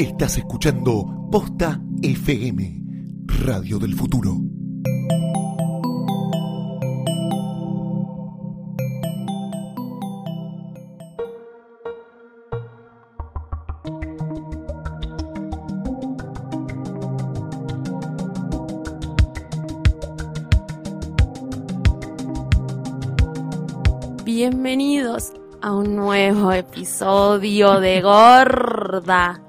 [0.00, 2.82] Estás escuchando Posta FM,
[3.44, 4.34] Radio del Futuro.
[24.24, 29.42] Bienvenidos a un nuevo episodio de Gorda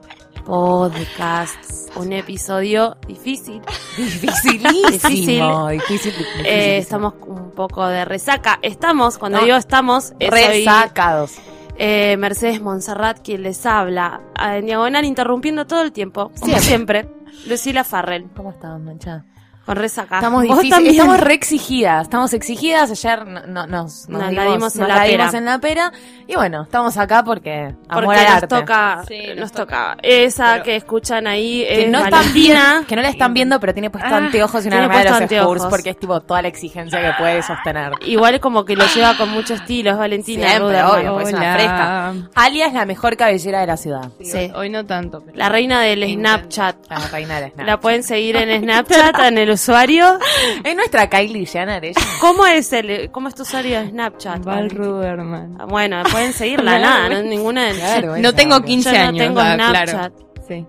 [0.51, 1.95] Podcast.
[1.95, 3.61] Un episodio difícil.
[3.97, 5.69] Dificilísimo.
[5.69, 6.13] Difícil.
[6.43, 8.59] Eh, estamos con un poco de resaca.
[8.61, 11.35] Estamos, cuando digo estamos, resacados.
[11.77, 14.19] eh, Mercedes Monserrat quien les habla.
[14.37, 17.07] En diagonal interrumpiendo todo el tiempo, como siempre.
[17.47, 19.23] Lucila Farrell, ¿Cómo están, mancha?
[19.65, 20.15] Con resaca.
[20.15, 24.43] Estamos ¿Vos difíciles, estamos re exigidas, estamos exigidas, ayer no, no- nos, nos Nos la
[24.43, 25.37] dimos, en nos la la dimos pera.
[25.37, 25.91] en la pera,
[26.27, 28.47] y bueno, estamos acá porque amor Porque al nos arte.
[28.47, 29.97] toca, Sí, nos, toca.
[30.01, 32.83] Esa Pero- que escuchan ahí que es no, están Valentina.
[32.87, 35.11] que no la están viendo, pero tiene puesto Ah, anteojos y una remera de los
[35.21, 35.67] Spurs anteojos.
[35.69, 37.93] porque es tipo toda la exigencia que puede sostener.
[38.01, 40.91] Igual como que lo lleva con mucho estilo, es Valentina Siempre, Ruderman.
[40.99, 42.13] obvio, porque es una fresca.
[42.35, 44.09] Alia es la mejor cabellera de la ciudad.
[44.21, 44.51] Sí.
[44.55, 45.21] Hoy no tanto.
[45.23, 46.01] pero- La reina del.
[46.15, 46.75] Snapchat.
[46.89, 47.65] La reina de Snapchat.
[47.67, 50.19] La pueden seguir en Snapchat, en el usuario.
[50.63, 52.01] Es nuestra Kylie Jenner, ella.
[52.19, 54.43] ¿Cómo es el, cómo es tu usuario de Snapchat?
[54.43, 54.69] Val?
[54.69, 55.57] Ruderman.
[55.59, 58.67] Ah, Bueno, pueden seguirla, nada, no, ninguna de Claro, No tengo obvio.
[58.67, 59.17] 15 Yo no años.
[59.27, 59.87] tengo ah, Snapchat.
[60.13, 60.31] Claro.
[60.47, 60.65] Sí.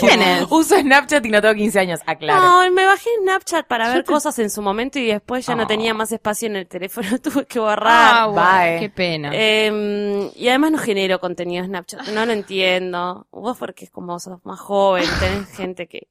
[0.00, 2.40] ¿Quién Uso Snapchat y no tengo 15 años, aclaro.
[2.42, 5.66] No, me bajé Snapchat para ver cosas en su momento y después ya no Oh.
[5.66, 8.70] tenía más espacio en el teléfono, tuve que Ah, borrar.
[8.70, 8.80] bye.
[8.80, 9.30] qué pena.
[9.34, 13.26] Eh, y además no genero contenido en Snapchat, no lo entiendo.
[13.30, 16.06] Vos porque es como sos más joven, tenés gente que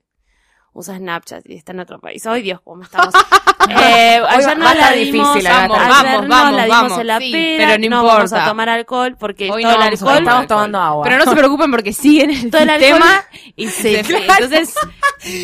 [0.73, 2.25] usa Snapchat y está en otro país.
[2.25, 3.13] Ay Dios, cómo estamos.
[3.67, 5.85] Eh, ayer no la dimos, difícil, Agatha.
[5.85, 6.99] ayer Vamos, no vamos, la dimos vamos.
[6.99, 8.45] en la Sí, pera, pero no no vamos a importa.
[8.49, 11.03] tomar alcohol porque Hoy todo no el vamos alcohol tomar Estamos tomando agua.
[11.03, 13.25] Pero no se preocupen porque siguen el Todo el sistema
[13.57, 14.73] y se, Sí, entonces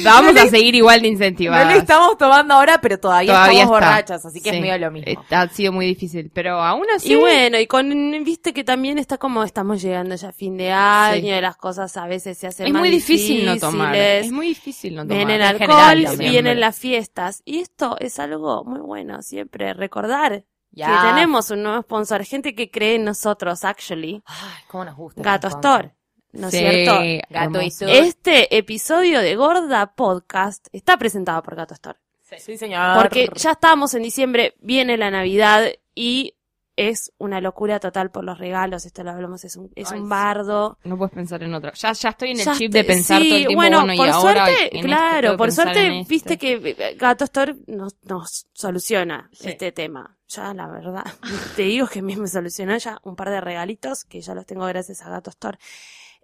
[0.03, 1.65] vamos a seguir igual de incentivadas.
[1.67, 3.87] No le estamos tomando ahora, pero todavía, Todavía estamos está.
[3.89, 4.55] borrachas, así que Sí.
[4.55, 5.25] es medio lo mismo.
[5.31, 7.11] Ha sido muy difícil, pero aún así.
[7.11, 7.89] Y bueno, y con,
[8.23, 11.27] viste que también está como estamos llegando ya a fin de año, Sí.
[11.27, 13.91] y las cosas a veces se hacen es más muy difícil no tomar.
[13.91, 14.25] difíciles.
[14.25, 15.17] Es muy difícil no tomar.
[15.17, 17.41] Viene el en alcohol, vienen las fiestas.
[17.43, 20.88] Y esto es algo muy bueno siempre, recordar Ya.
[20.88, 24.21] que tenemos un nuevo sponsor, gente que cree en nosotros, actually.
[24.25, 25.21] Ay, cómo nos gusta.
[25.21, 25.47] Gato.
[25.47, 25.95] Store,
[26.33, 26.93] ¿no es Sí, cierto?
[27.29, 27.73] Gato y.
[27.81, 31.99] Este episodio de Gorda Podcast está presentado por Gato Store.
[32.38, 33.01] Sí, señor.
[33.01, 36.34] Porque ya estamos en diciembre, viene la Navidad y
[36.77, 38.85] es una locura total por los regalos.
[38.85, 40.09] Esto lo hablamos, es un, es Ay, un sí.
[40.09, 40.77] bardo.
[40.83, 41.71] No puedes pensar en otra.
[41.73, 43.93] Ya, ya estoy en el Ya chip de pensar sí, todo el tiempo, bueno, bueno,
[43.93, 47.95] y por ahora suerte, en esto claro, por suerte, viste que eh, Gato Store nos,
[48.03, 49.49] nos soluciona Sí.
[49.49, 50.17] este tema.
[50.27, 51.05] Ya, la verdad,
[51.55, 54.45] te digo que a mí me solucionó ya un par de regalitos que ya los
[54.45, 55.57] tengo gracias a Gato Store.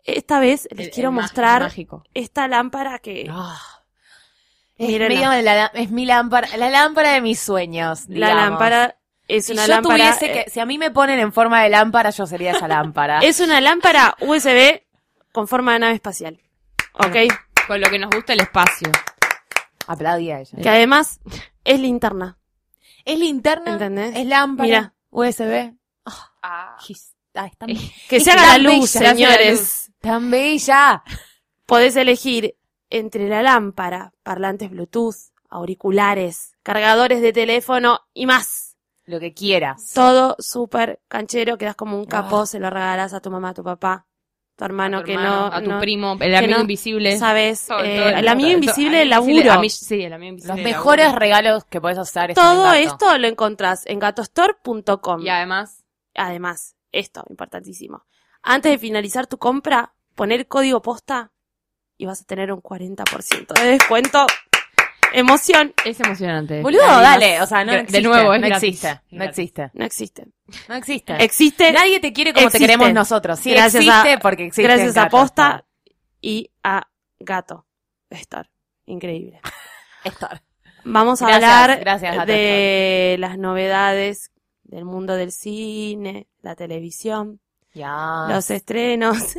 [0.04, 2.04] Esta vez les El- quiero el mostrar mágico.
[2.14, 3.60] esta lámpara que Ah.
[4.78, 5.16] Es, Mírenla.
[5.16, 8.06] medio de la- es mi lámpara, la lámpara de mis sueños.
[8.08, 8.98] la lámpara
[9.38, 11.64] es Si una yo lámpara tuviese eh, que, si a mí me ponen en forma
[11.64, 13.20] de lámpara, yo sería esa lámpara.
[13.24, 14.82] es una lámpara USB
[15.32, 16.40] con forma de nave espacial.
[16.94, 17.16] ¿Ok?
[17.68, 18.92] Con lo que nos gusta el espacio.
[19.88, 20.58] Aplaudí a ella.
[20.62, 21.20] Que además
[21.64, 22.38] es linterna.
[23.06, 24.16] Es linterna, ¿Entendés?
[24.16, 24.94] es lámpara, Mira.
[25.10, 25.74] USB.
[26.06, 26.32] Ah.
[26.44, 26.78] Ah,
[27.48, 27.70] es tan,
[28.10, 29.92] Que es se haga la luz, bella, señores.
[30.02, 31.04] Tan bella.
[31.66, 32.56] Podés elegir
[32.90, 35.16] entre la lámpara, parlantes Bluetooth,
[35.50, 38.61] auriculares, cargadores de teléfono y más.
[39.06, 39.92] Lo que quieras.
[39.94, 42.46] Todo súper canchero, quedas como un capó, Ah.
[42.46, 44.06] se lo regalás a tu mamá, a tu papá,
[44.56, 46.62] tu hermano a tu que hermano, no, a tu no primo, el que amigo no
[46.62, 47.18] invisible.
[47.18, 47.66] sabes.
[47.68, 49.62] Todo, eh, todo, el amigo todo, invisible, el laburo.
[49.70, 50.54] sí, el amigo invisible.
[50.54, 51.20] Los el mejores laburo.
[51.20, 55.22] regalos que puedes hacer Todo esto lo encontrás en gatostore.com.
[55.22, 55.84] Y además,
[56.14, 58.04] Además, esto, importantísimo.
[58.44, 61.32] Antes de finalizar tu compra, poner código posta
[61.98, 64.26] y vas a tener un 40% de descuento.
[65.14, 65.74] Emoción.
[65.86, 66.62] es emocionante.
[66.62, 67.98] Boludo, dale, o sea, no existe.
[68.02, 68.70] De nuevo, es no gratis.
[68.70, 70.26] existe, no existe, No existe.
[70.70, 71.16] no existe.
[71.24, 72.66] Existe Nadie te quiere como existe.
[72.66, 73.40] te queremos nosotros.
[73.40, 74.64] Sí Gracias existe a- porque existe.
[74.64, 75.66] gracias a Posta
[76.22, 76.88] y a
[77.20, 77.66] Gato
[78.10, 78.50] Store.
[78.86, 79.40] Increíble.
[80.06, 80.42] Store.
[80.84, 84.32] Vamos a Gracias, hablar gracias, Gato de las novedades
[84.64, 87.40] del mundo del cine, la televisión,
[87.74, 88.26] Ya.
[88.30, 89.36] los estrenos.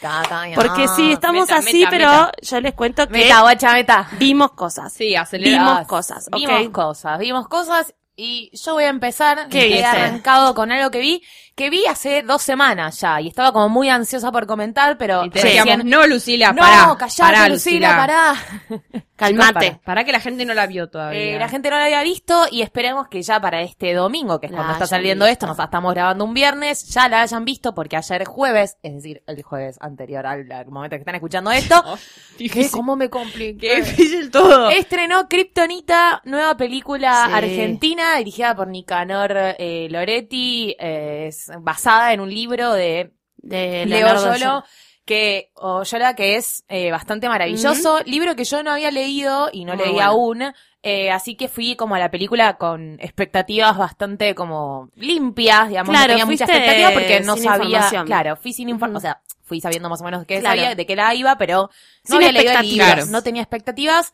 [0.00, 0.54] Caca, ya.
[0.54, 2.32] Porque sí, estamos Meta, así, meta, pero meta.
[2.42, 4.08] yo les cuento que Meta, guacha, meta.
[4.18, 4.92] vimos cosas.
[4.92, 5.58] Sí, acelera.
[5.64, 6.34] Vimos cosas, ¿ok?
[6.38, 10.98] Vimos cosas, vimos cosas Y yo voy a empezar, ¿Qué he arrancado con algo que
[10.98, 11.22] vi,
[11.58, 15.30] que vi hace dos semanas ya, y estaba como muy ansiosa por comentar, pero Y
[15.30, 15.46] te Sí.
[15.48, 16.96] decíamos, decían, no, Lucila, no, pará.
[16.96, 18.34] callate, pará, Lucila, pará.
[19.18, 19.80] Calmate.
[19.84, 20.04] Para.
[20.04, 21.20] Que la gente no la vio todavía.
[21.20, 24.46] Eh, la gente no la había visto y esperemos que ya para este domingo, que
[24.46, 25.32] es La cuando está saliendo visto.
[25.32, 29.24] esto, nos estamos grabando un viernes, ya la hayan visto porque ayer jueves, es decir,
[29.26, 31.96] el jueves anterior al, al momento que están escuchando esto, Oh,
[32.36, 32.70] ¿qué, difícil.
[32.70, 33.58] ¿cómo me compliqué?
[33.58, 34.70] Qué difícil todo.
[34.70, 37.32] Estrenó Kryptonita, nueva película Sí.
[37.34, 44.08] argentina dirigida por Nicanor eh, Loretti, eh, es basada en un libro de De Leo
[44.38, 44.64] Yolo,
[45.04, 48.00] que, Oyola, que es eh, bastante maravilloso.
[48.04, 50.08] Libro que yo no había leído y no Muy leí bueno.
[50.10, 50.42] aún.
[50.82, 55.90] eh, así que fui como a la película con expectativas bastante como limpias, digamos.
[55.90, 58.04] Claro, no tenía mucha expectativa porque no sabía.
[58.04, 59.12] Claro, fui sin información.
[59.12, 60.60] O sea, fui sabiendo más o menos de qué Claro.
[60.60, 61.70] sabía, de qué la iba, pero no
[62.04, 63.10] Sin había leído el libro, expectativas.
[63.10, 64.12] no tenía expectativas.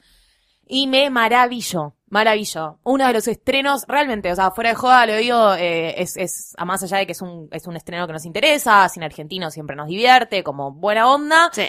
[0.66, 2.78] Y me maravilló, maravilló.
[2.84, 6.54] Uno de los estrenos, realmente, o sea, fuera de joda, lo digo, eh, es, es,
[6.56, 9.50] a más allá de que es un, es un estreno que nos interesa, sin argentino
[9.50, 11.50] siempre nos divierte, como buena onda.
[11.52, 11.66] Sí.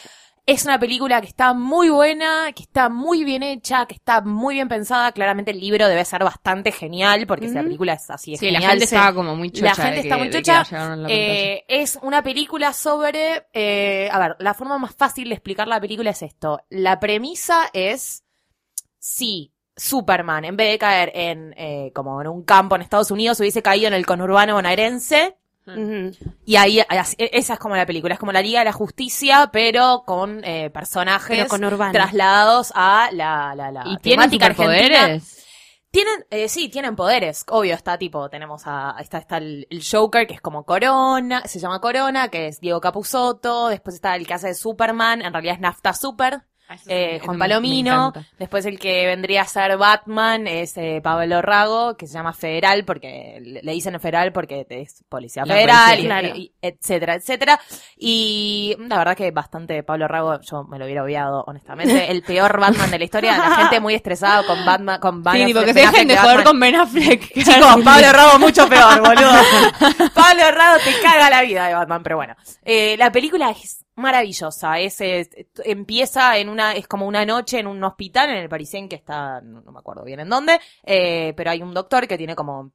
[0.48, 4.54] Es una película que está muy buena, que está muy bien hecha, que está muy
[4.54, 5.12] bien pensada.
[5.12, 8.52] Claramente el libro debe ser bastante genial, porque si la película es así, es Sí,
[8.52, 8.72] la genial.
[8.74, 9.66] gente se- estaba como muy chocha.
[9.66, 10.64] la gente está que- muy chocha.
[10.72, 11.08] la la.
[11.10, 15.82] Eh, es una película sobre, eh, a ver, la forma más fácil de explicar la
[15.82, 16.62] película es esto.
[16.70, 18.24] La premisa es
[19.00, 23.40] si Superman, en vez de caer en eh, como en un campo en Estados Unidos,
[23.40, 25.36] hubiese caído en el conurbano bonaerense.
[25.68, 26.12] Ujú.
[26.46, 29.50] Y ahí, así- esa es como la película, es como la Liga de la Justicia,
[29.52, 34.78] pero con eh, personajes Pero con trasladados a la, la, la ¿Y tienen temática argentina.
[34.78, 35.32] superpoderes?
[35.90, 37.46] Tienen, eh, sí, tienen poderes.
[37.50, 41.58] Obvio, está tipo, tenemos a, está, está el, el Joker, que es como Corona, se
[41.58, 43.70] llama Corona, que es Diego Capusotto.
[43.70, 46.42] Después está el que hace de Superman, en realidad es Nafta Super,
[46.88, 48.14] eh, Juan Palomino.
[48.40, 52.84] Después el que vendría a ser Batman es eh, Pablo Rago, que se llama Federal,
[52.86, 56.04] porque le dicen Federal porque es policía La federal, policía.
[56.04, 56.36] y- Claro.
[56.38, 57.60] y- etcétera, etcétera.
[57.98, 62.12] Y la verdad que bastante Pablo Rago, yo me lo hubiera obviado, honestamente.
[62.12, 65.42] El peor Batman de la historia, la gente muy estresada con Batman, con Ben Sí,
[65.44, 66.44] Affleck, porque se dejen de Batman.
[66.44, 67.34] con Ben Affleck.
[67.34, 69.32] Chicos, Pablo Rago mucho peor, boludo.
[70.14, 72.36] Pablo Rago te caga la vida de Batman, pero bueno.
[72.64, 74.80] Eh, la película es maravillosa.
[74.80, 74.98] Es,
[75.64, 79.42] empieza en una, es como una noche en un hospital en el Parisien que está,
[79.42, 82.72] no, no me acuerdo bien en dónde, eh, pero hay un doctor que tiene como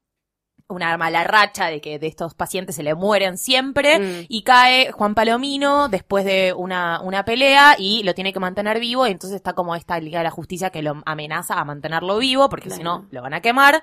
[0.71, 4.25] una mala racha de que de estos pacientes se le mueren siempre Mm.
[4.29, 9.05] y cae Juan Palomino después de una, una pelea y lo tiene que mantener vivo
[9.07, 12.49] y entonces está como esta Liga de la Justicia que lo amenaza a mantenerlo vivo
[12.49, 13.81] porque si no lo van a quemar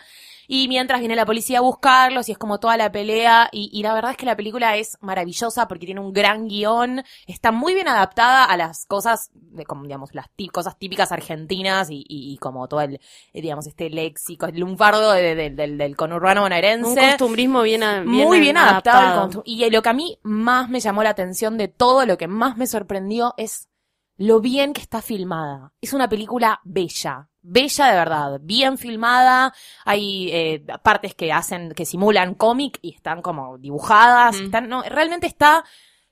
[0.51, 3.83] y mientras viene la policía a buscarlos y es como toda la pelea y, y
[3.83, 7.75] la verdad es que la película es maravillosa porque tiene un gran guion, está muy
[7.75, 12.33] bien adaptada a las cosas, de, como digamos, las tí- cosas típicas argentinas y, y-
[12.33, 12.95] y como todo el,
[13.35, 17.83] eh, digamos, este léxico, el lunfardo de- de- del, del conurbano bonaerense Un costumbrismo bien,
[17.83, 18.99] a- muy bien adaptado.
[19.21, 19.43] adaptado.
[19.47, 22.57] Y lo que a mí más me llamó la atención de todo, lo que más
[22.57, 23.69] me sorprendió es
[24.17, 25.73] lo bien que está filmada.
[25.81, 27.29] Es una película bella.
[27.41, 29.55] Bella de verdad, bien filmada,
[29.85, 34.45] hay eh, partes que hacen, que simulan cómic y están como dibujadas, Mm.
[34.45, 35.65] están, no, realmente está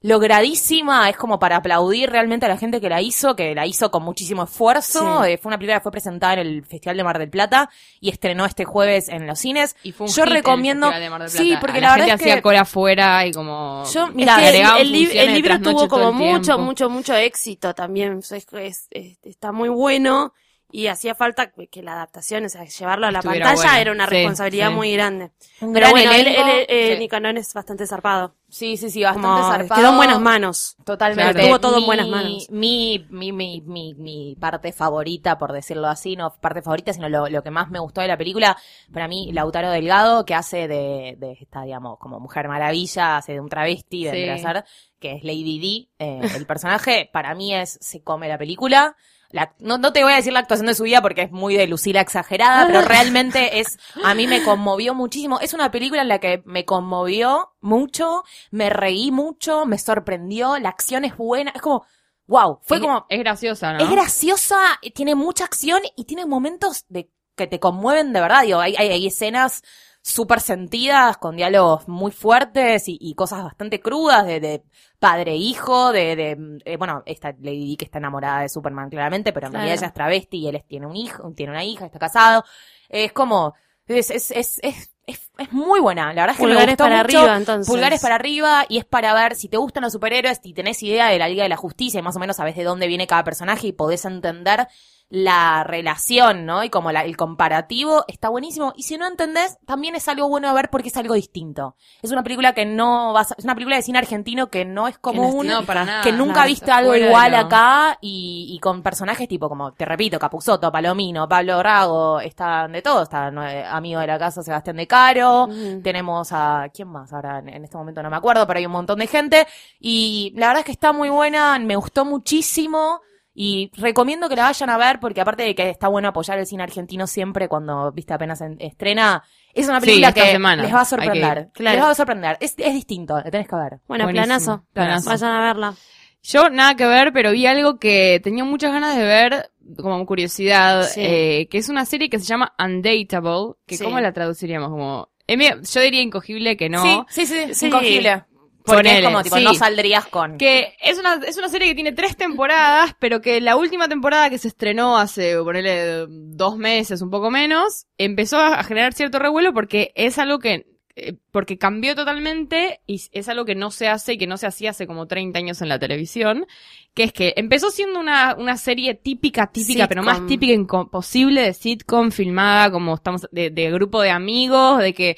[0.06, 3.91] logradísima, es como para aplaudir realmente a la gente que la hizo, que la hizo
[3.91, 5.31] con muchísimo esfuerzo, Sí.
[5.32, 7.70] Eh, fue una película que fue presentada en el Festival de Mar del Plata
[8.00, 9.76] y estrenó este jueves en los cines.
[9.82, 11.61] Y fue un Yo hit en el recomiendo- Festival de Mar del sí, Plata.
[11.61, 13.85] porque A la verdad gente es que- hacía cola afuera y como...
[13.93, 14.49] Yo, Es mira, que
[14.81, 18.19] el, el libro tuvo como mucho, mucho, mucho éxito también.
[18.19, 20.32] Es- es- es- está muy bueno
[20.73, 24.07] y hacía falta que la adaptación, o sea, llevarlo a la Estuviera pantalla era una
[24.07, 24.75] Sí, responsabilidad sí.
[24.75, 25.31] muy grande.
[25.61, 26.99] un Pero gran bueno, él, él, eh, Sí.
[26.99, 28.35] Nicanor es bastante zarpado.
[28.49, 29.81] Sí, sí, sí, bastante Como zarpado.
[29.81, 30.76] quedó en buenas manos.
[30.85, 31.23] Totalmente.
[31.33, 31.38] Claro.
[31.38, 32.50] Estuvo todo en Mi- buenas manos.
[32.50, 37.29] Mi, mi, mi, mi, mi parte favorita, por decirlo así, no parte favorita, sino lo,
[37.29, 38.57] lo que más me gustó de la película,
[38.93, 43.40] para mí, Lautaro Delgado, que hace de, de esta, digamos, como Mujer Maravilla, hace de
[43.40, 44.29] un travesti, Sí.
[44.29, 44.64] a ser,
[45.00, 48.97] que es Lady D, eh, el personaje, para mí es, se come la película.
[49.30, 51.56] La- no, no te voy a decir la actuación de su vida porque es muy
[51.56, 55.40] de Lucila exagerada, pero realmente es, a mí me conmovió muchísimo.
[55.40, 60.68] Es una película en la que me conmovió mucho, me reí mucho, me sorprendió, la
[60.68, 61.85] acción es buena, es como,
[62.26, 63.78] wow, fue es, como, Es graciosa, ¿no?
[63.85, 64.59] es graciosa,
[64.95, 68.42] tiene mucha acción y tiene momentos de que te conmueven de verdad.
[68.42, 69.62] Digo, hay, hay, hay escenas
[70.09, 74.63] súper sentidas, con diálogos muy fuertes y, y cosas bastante crudas de, de
[75.01, 79.47] padre-hijo, de, de eh, bueno, esta Lady Di que está enamorada de Superman claramente, pero
[79.47, 79.65] en Claro.
[79.65, 82.45] realidad ella es travesti y él tiene un hijo, tiene una hija, está casado.
[82.89, 83.55] Es como,
[83.89, 86.13] es, es, es, es, es, es muy buena.
[86.13, 87.19] La verdad es que me Pulgares gustó para mucho.
[87.19, 87.67] arriba, entonces.
[87.67, 91.09] Pulgares para arriba y es para ver si te gustan los superhéroes, si tenés idea
[91.09, 93.25] de la Liga de la Justicia y más o menos sabés de dónde viene cada
[93.25, 94.69] personaje y podés entender
[95.09, 96.65] la relación, ¿no?
[96.65, 98.73] Y como la- el comparativo está buenísimo.
[98.77, 101.77] Y si no entendés, también es algo bueno de ver porque es algo distinto.
[102.03, 104.89] Es una película que no vas a- es una película de cine argentino que no
[104.89, 106.03] es común, no, para nada.
[106.03, 110.19] que nunca Claro, viste algo igual acá y, y con personajes tipo como, te repito,
[110.19, 113.29] Capuzoto, Palomino, Pablo Rago, están de todo, está
[113.71, 115.49] amigo de la casa Sebastián de Caro,
[115.85, 117.13] tenemos a, ¿quién más?
[117.13, 119.47] Ahora en, en este momento no me acuerdo, pero hay un montón de gente
[119.79, 123.01] y la verdad es que está muy buena, me gustó muchísimo.
[123.38, 126.47] Y recomiendo que la vayan a ver porque aparte de que está bueno apoyar el
[126.47, 130.62] cine argentino siempre cuando, viste, apenas en- estrena, es una película que semana.
[130.62, 131.50] les va a que sorprender.
[131.52, 131.76] Claro.
[131.76, 132.38] Les va a sorprender.
[132.40, 133.81] Es, es distinto, la tenés que ver.
[133.87, 134.25] Bueno, Buenísimo.
[134.26, 134.64] planazo.
[134.73, 135.11] Planazo.
[135.11, 135.75] Vayan a verla.
[136.23, 140.85] Yo nada que ver, pero vi algo que tenía muchas ganas de ver, como curiosidad,
[140.85, 141.00] Sí.
[141.05, 143.85] eh, que es una serie que se llama Undateable, que Sí.
[143.85, 144.71] ¿cómo la traduciríamos?
[144.71, 146.83] Como, mira, yo diría incogible que no.
[147.11, 147.66] Sí, sí, sí, Sí.
[147.66, 148.25] incogible.
[148.66, 149.44] Porque Ponele, es como, tipo, sí.
[149.44, 150.38] no saldrías con...
[150.38, 154.28] Que es una, es una serie que tiene tres temporadas, pero que la última temporada
[154.28, 159.54] que se estrenó hace, ponele, dos meses, un poco menos, empezó a generar cierto revuelo
[159.54, 164.14] porque es algo que, eh, porque cambió totalmente y es algo que no se hace
[164.14, 166.46] y que no se hacía hace como 30 años en la televisión,
[166.92, 171.52] que es que empezó siendo una, una serie típica, típica, pero más típica imposible de
[171.52, 175.16] sitcom filmada como estamos, de, de grupo de amigos, de que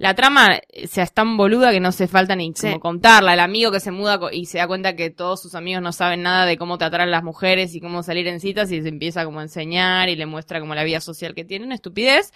[0.00, 2.68] la trama eh, sea es tan boluda que no se falta ni Sí.
[2.68, 3.34] como contarla.
[3.34, 6.22] El amigo que se muda y se da cuenta que todos sus amigos no saben
[6.22, 9.26] nada de cómo tratar a las mujeres y cómo salir en citas y se empieza
[9.26, 12.32] como a enseñar y le muestra como la vida social que tiene, una estupidez.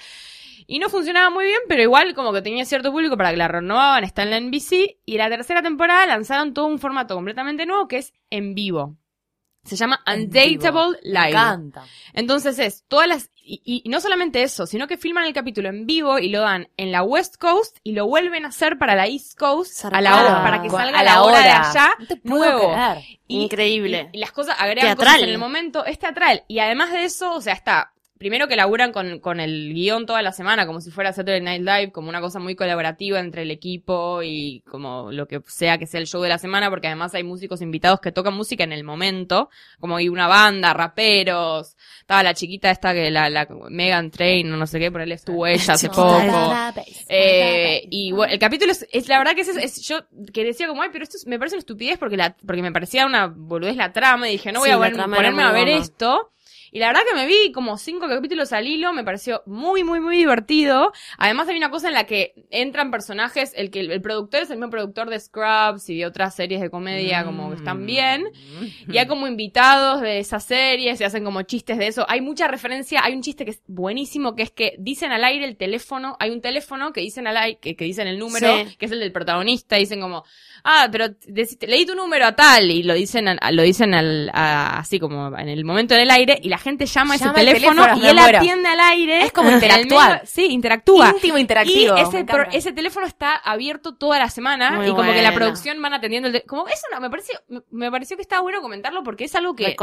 [0.66, 3.48] Y no funcionaba muy bien, pero igual como que tenía cierto público para que la
[3.48, 4.98] renovaban, está en la NBC.
[5.06, 8.96] Y la tercera temporada lanzaron todo un formato completamente nuevo que es en vivo.
[9.64, 10.00] Se llama.
[10.06, 11.30] Undateable Me Live.
[11.30, 11.84] encanta.
[12.12, 15.86] Entonces es todas las y, y no solamente eso, sino que filman el capítulo en
[15.86, 19.06] vivo y lo dan en la West Coast y lo vuelven a hacer para la
[19.06, 22.16] East Coast a la hora para que salga a la hora de allá No te
[22.16, 22.72] puedo nuevo.
[22.72, 22.98] creer.
[23.28, 24.10] Y- Increíble.
[24.12, 25.06] Y, y las cosas agregan Teatral.
[25.14, 28.56] cosas en el momento, es teatral y además de eso, o sea, está primero que
[28.56, 32.08] laburan con, con el guion toda la semana, como si fuera Saturday Night Live, como
[32.08, 36.06] una cosa muy colaborativa entre el equipo y como lo que sea que sea el
[36.06, 39.50] show de la semana, porque además hay músicos invitados que tocan música en el momento,
[39.80, 44.66] como hay una banda, raperos, estaba la chiquita esta que la, la Megan Train, no
[44.66, 46.54] sé qué, por él estuvo ella hace poco.
[47.08, 49.98] Eh, y bueno, el capítulo es, es- la verdad que es, es- yo
[50.32, 52.72] que decía como, ay, pero esto es- me parece una estupidez porque la, porque me
[52.72, 54.78] parecía una boludez la trama y dije, no voy Sí, a
[55.16, 56.30] ponerme a ver esto.
[56.74, 60.00] Y la verdad que me vi como cinco capítulos al hilo, me pareció muy, muy,
[60.00, 60.92] muy divertido.
[61.18, 64.56] Además hay una cosa en la que entran personajes, el que el, productor es el
[64.56, 67.58] mismo productor de Scrubs y de otras series de comedia como que Mm.
[67.58, 68.24] están bien.
[68.88, 72.04] Y hay como invitados de esas series, se hacen como chistes de eso.
[72.08, 75.44] Hay mucha referencia, hay un chiste que es buenísimo, que es que dicen al aire
[75.44, 78.76] el teléfono, hay un teléfono que dicen al aire, que, que dicen el número, Sí.
[78.76, 80.24] que es el del protagonista, dicen como,
[80.64, 84.30] ah, pero deci- leí tu número a tal, y lo dicen, a- lo dicen al,
[84.32, 87.38] a- así como en el momento del aire, y la gente llama a ese Llama
[87.38, 88.38] al teléfono, teléfono, y él muero.
[88.38, 89.22] atiende al aire.
[89.22, 90.10] Es como en el interactuar.
[90.14, 91.10] medio- sí, interactúa.
[91.14, 91.96] Íntimo interactivo.
[91.96, 95.32] Y ese, pro- ese teléfono está abierto toda la semana Muy y como que la
[95.34, 97.38] producción van atendiendo el como eso no me pareció
[97.70, 99.76] me, pareció que estaba bueno comentarlo porque es algo que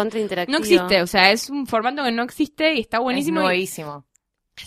[0.47, 3.39] no existe, o sea, es un formato que no existe y está buenísimo.
[3.41, 4.05] Es y nuevísimo.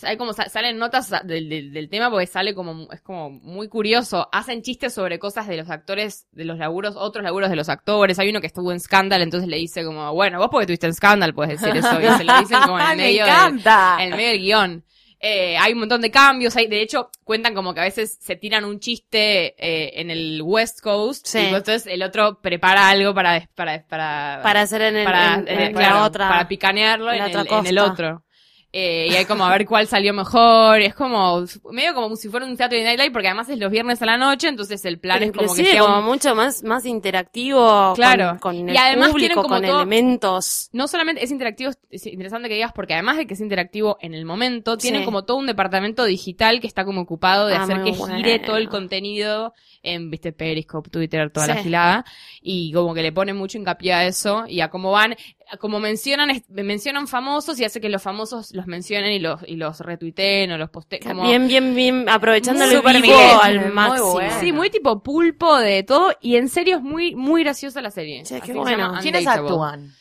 [0.03, 3.69] Hay como sa- salen notas del, del, del tema porque sale como es como muy
[3.69, 4.29] curioso.
[4.33, 8.19] Hacen chistes sobre cosas de los actores, de los laburos, otros laburos de los actores.
[8.19, 10.95] Hay uno que estuvo en Scandal, entonces le dice como, bueno, vos porque estuviste en
[10.95, 13.33] Scandal puedes decir eso y se lo dicen como en el me medio del-
[14.01, 14.85] en el medio del guion.
[15.27, 18.37] Eh, hay un montón de cambios, hay, de hecho, cuentan como que a veces se
[18.37, 21.39] tiran un chiste eh, en el West Coast Sí.
[21.39, 25.49] y entonces el otro prepara algo para, para, para, Para hacer en, el, para, en-
[25.49, 27.31] en en claro, para picanearlo en el,
[27.79, 28.25] otra otro.
[28.77, 32.45] Eh, y hay como a ver cuál salió mejor, es como, medio como si fuera
[32.45, 34.99] un teatro de Night Live, porque además es los viernes a la noche, entonces el
[34.99, 38.37] plan es como que sea como mucho más, más interactivo Claro.
[38.41, 40.71] con, con Y además público, tienen como con todo- elementos.
[40.73, 44.13] no solamente es interactivo, es interesante que digas, porque además de que es interactivo en
[44.13, 45.05] el momento, tienen Sí.
[45.05, 48.17] como todo un departamento digital que está como ocupado de Ah, hacer que bueno.
[48.17, 49.55] gire todo el contenido
[49.85, 52.05] en, viste, Periscope, Twitter, toda la gilada,
[52.43, 55.15] y como que le ponen mucho hincapié a eso, y a cómo van,
[55.59, 59.57] como mencionan, es- mencionan famosos y hace que los famosos los mencionen y los, y
[59.57, 61.23] los retuiteen o los posteen, como...
[61.25, 63.05] Bien, bien, bien, aprovechando el vivo bien,
[63.43, 64.13] al muy máximo.
[64.13, 64.35] bueno.
[64.41, 68.23] Sí, muy tipo pulpo de todo, y en serio es muy, muy graciosa la serie.
[68.25, 68.95] Che, qué bueno.
[69.01, 69.93] ¿Quiénes actúan?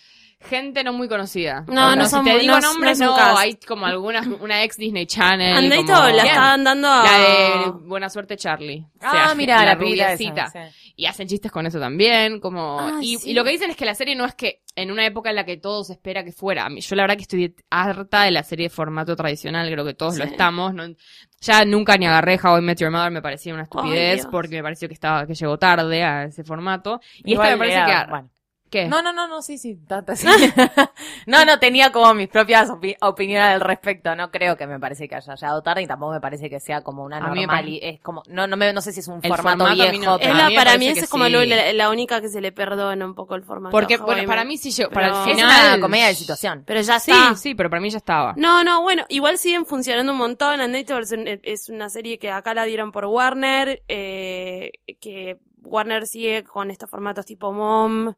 [0.49, 1.63] Gente no muy conocida.
[1.69, 4.75] No, no si son- te digo no- nombres, no no, hay como algunas, una ex
[4.75, 5.55] Disney Channel.
[5.55, 6.89] Andrito como- la estaban dando.
[6.89, 8.85] La de Buena Suerte Charlie.
[8.97, 10.43] O sea, Ah, mira, la, pibita rubiecita.
[10.47, 10.82] esa, sí.
[10.95, 12.79] Y hacen chistes con eso también, como...
[12.79, 13.31] Ah, y, sí.
[13.31, 15.35] y lo que dicen es que la serie no es que en una época en
[15.37, 16.67] la que todo se espera que fuera.
[16.69, 20.17] Yo la verdad que estoy harta de la serie de formato tradicional, creo que todos
[20.17, 20.73] lo estamos.
[20.73, 20.83] no-
[21.41, 24.63] ya nunca ni agarré How I Met Your Mother, me parecía una estupidez porque me
[24.63, 27.01] pareció que estaba que llegó tarde a ese formato.
[27.23, 28.29] Y Igual esta me parece que bueno,
[28.73, 28.87] ¿Qué?
[28.87, 30.25] No, no, no, no, sí, sí, tata, sí.
[31.27, 34.15] no, no, tenía como mis propias opi- opiniones al respecto.
[34.15, 36.81] No creo que me parece que haya llegado tarde y tampoco me parece que sea
[36.81, 37.67] como una normal.
[37.81, 40.03] es como, no, no, me, no sé si es un formato, formato viejo.
[40.05, 41.31] no- Es pero- la- mí para mí esa es como sí.
[41.31, 43.71] la, la única que se le perdona un poco el formato.
[43.71, 45.67] Porque, bueno, para mí sí llegó, para Pero- el es final...
[45.73, 46.63] una comedia de situación.
[46.65, 47.35] Pero ya Sí, está.
[47.35, 48.33] sí, pero para mí ya estaba.
[48.37, 50.61] No, no, bueno, igual siguen funcionando un montón.
[50.61, 56.07] Undateable es, un- es una serie que acá la dieron por Warner, eh, que Warner
[56.07, 58.13] sigue con estos formatos tipo Mom.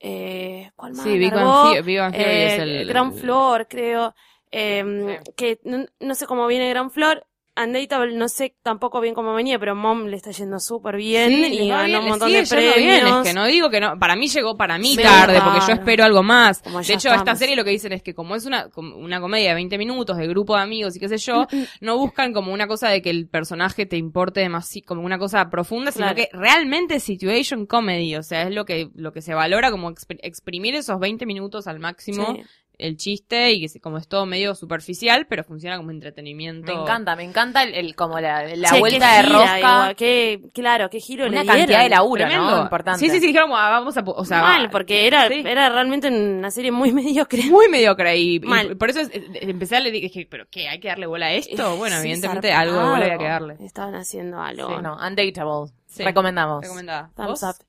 [0.00, 1.04] Eh, ¿Cuál más?
[1.04, 1.44] Sí, Big Bang?
[1.72, 1.78] Theory-
[2.12, 4.14] Theory Eh, es el- Ground Floor, creo.
[4.50, 7.26] Eh, Que no, no sé cómo viene Ground Floor.
[7.56, 11.58] Undateable no sé tampoco bien cómo venía, pero Mom le está yendo súper bien Sí,
[11.62, 12.76] y ganó bien, un montón de premios.
[12.76, 15.72] bien, es que no digo que no, para mí llegó para mí tarde, porque yo
[15.74, 16.60] espero algo más.
[16.62, 19.20] Como De hecho, esta serie lo que dicen es que como es una, como una
[19.20, 21.46] comedia de 20 minutos de grupo de amigos y qué sé yo,
[21.80, 25.48] no buscan como una cosa de que el personaje te importe demasiado, como una cosa
[25.48, 26.16] profunda, sino Claro.
[26.16, 29.90] que realmente es situation comedy, o sea, es lo que, lo que se valora como
[29.90, 32.42] exp- exprimir esos 20 minutos al máximo, Sí.
[32.78, 36.74] El chiste, y que se- como es todo medio superficial, pero funciona como entretenimiento.
[36.74, 39.58] Me encanta, me encanta el, el- como la, la Che, vuelta qué de rosca.
[39.58, 41.84] igual, qué, claro, qué giro Una le cantidad dieron.
[41.84, 42.56] de laburo, Tremendo.
[42.56, 42.62] ¿no?
[42.62, 43.00] Importante.
[43.00, 45.42] Sí, sí, sí, dijeron, "Ah, vamos a, o sea, Mal, porque era, Sí.
[45.46, 47.44] era realmente una serie muy mediocre.
[47.44, 50.88] muy mediocre y, por eso es- eh, empecé a le dije, pero qué, hay que
[50.88, 51.76] darle bola a esto.
[51.76, 52.70] Bueno, Sí, evidentemente zarpado.
[52.70, 53.56] algo de bola había que darle.
[53.60, 54.68] Estaban haciendo algo.
[54.68, 55.70] Bueno, Undateable.
[55.86, 56.02] Sí.
[56.04, 56.62] Recomendamos.
[56.62, 57.10] Recomendada.
[57.16, 57.42] Thumbs ¿Vos?
[57.42, 57.66] up.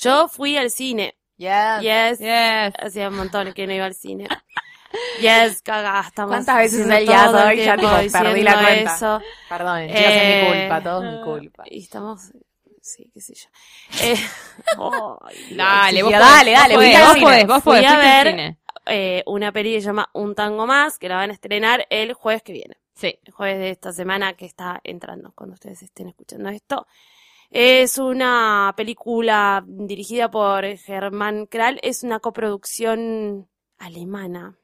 [0.00, 1.16] Yo fui al cine.
[1.36, 1.80] Yes.
[1.82, 2.18] Yes.
[2.20, 2.74] Yes.
[2.78, 4.28] Hacía un montón que no iba al cine.
[5.20, 7.08] Yes, caga, estamos ¿Cuántas veces todo el
[7.48, 8.94] hoy ya tipo, perdí la cuenta?
[8.94, 9.20] Eso.
[9.48, 11.64] Perdón, chicos, es Eh, mi culpa, todo es mi culpa.
[11.66, 12.20] Y estamos,
[12.80, 13.48] sí, qué sé yo.
[14.04, 14.14] Eh,
[14.76, 15.56] Dios.
[15.56, 18.24] Dale, vos dale, dale, vos voy podés, vos podés, vos Fui podés, a fuiste al
[18.24, 18.58] ver- cine.
[18.86, 22.12] Eh, una peli que se llama Un Tango Más, que la van a estrenar el
[22.12, 22.76] jueves que viene.
[22.94, 23.18] Sí.
[23.24, 26.86] el jueves de esta semana que está entrando, cuando ustedes estén escuchando esto.
[27.56, 34.58] Es una película dirigida por Germán Kral, es una coproducción alemana.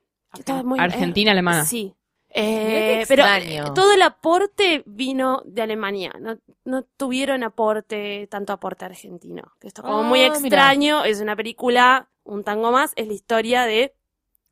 [0.65, 1.65] Muy- Argentina, eh, alemana.
[1.65, 1.95] Sí.
[2.31, 8.85] Eh, pero eh, todo el aporte vino de Alemania, no, no tuvieron aporte, tanto aporte
[8.87, 9.43] argentino.
[9.61, 10.35] Esto es como Ah, muy mira.
[10.35, 13.95] extraño, es una película, un tango más, es la historia de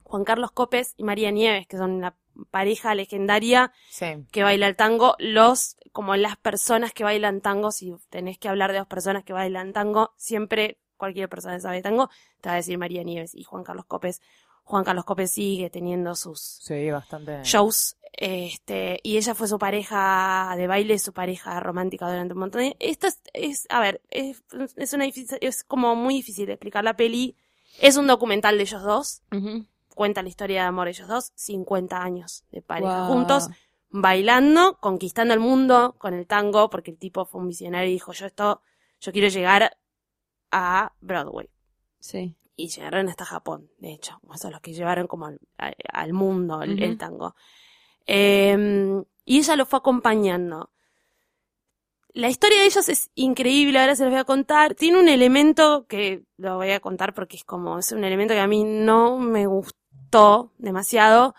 [0.04, 2.16] Juan Carlos Copes y María Nieves, que son una
[2.50, 4.06] pareja legendaria Sí.
[4.30, 8.72] que baila el tango, los, como las personas que bailan tango, si tenés que hablar
[8.72, 12.56] de dos personas que bailan tango, siempre cualquier persona que sabe tango, te va a
[12.56, 14.20] decir María Nieves y Juan Carlos Copes.
[14.64, 17.40] Juan Carlos Copes sigue teniendo sus Sí, bastante.
[17.42, 22.60] shows, este, y ella fue su pareja de baile, su pareja romántica durante un montón
[22.62, 24.42] de Esto es, es a ver, es,
[24.76, 27.36] es una difícil, es como muy difícil de explicar la peli.
[27.80, 29.64] Es un documental de ellos dos, Ujú.
[29.98, 33.08] Cuenta la historia de amor de ellos dos, 50 años de pareja Wow.
[33.08, 33.48] juntos,
[33.90, 38.12] bailando, conquistando el mundo con el tango, porque el tipo fue un visionario y dijo,
[38.12, 38.62] yo esto,
[39.00, 39.76] yo quiero llegar
[40.52, 41.50] a Broadway.
[41.98, 42.36] Sí.
[42.54, 44.20] Y llegaron hasta Japón, de hecho.
[44.36, 47.34] Son los que llevaron como al, mundo el, tango.
[48.06, 50.70] Eh, y ella lo fue acompañando.
[52.12, 54.76] La historia de ellos es increíble, ahora se los voy a contar.
[54.76, 58.40] Tiene un elemento que lo voy a contar porque es como, es un elemento que
[58.40, 59.46] a mí no me
[60.08, 61.34] gustó demasiado,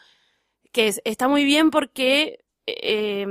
[0.71, 3.25] que es, está muy bien porque eh,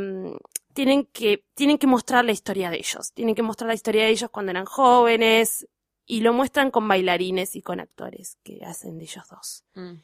[0.72, 3.12] tienen que, tienen que mostrar la historia de ellos.
[3.14, 5.66] Tienen que mostrar la historia de ellos cuando eran jóvenes
[6.06, 9.64] y lo muestran con bailarines y con actores que hacen de ellos dos.
[9.74, 10.00] Mm.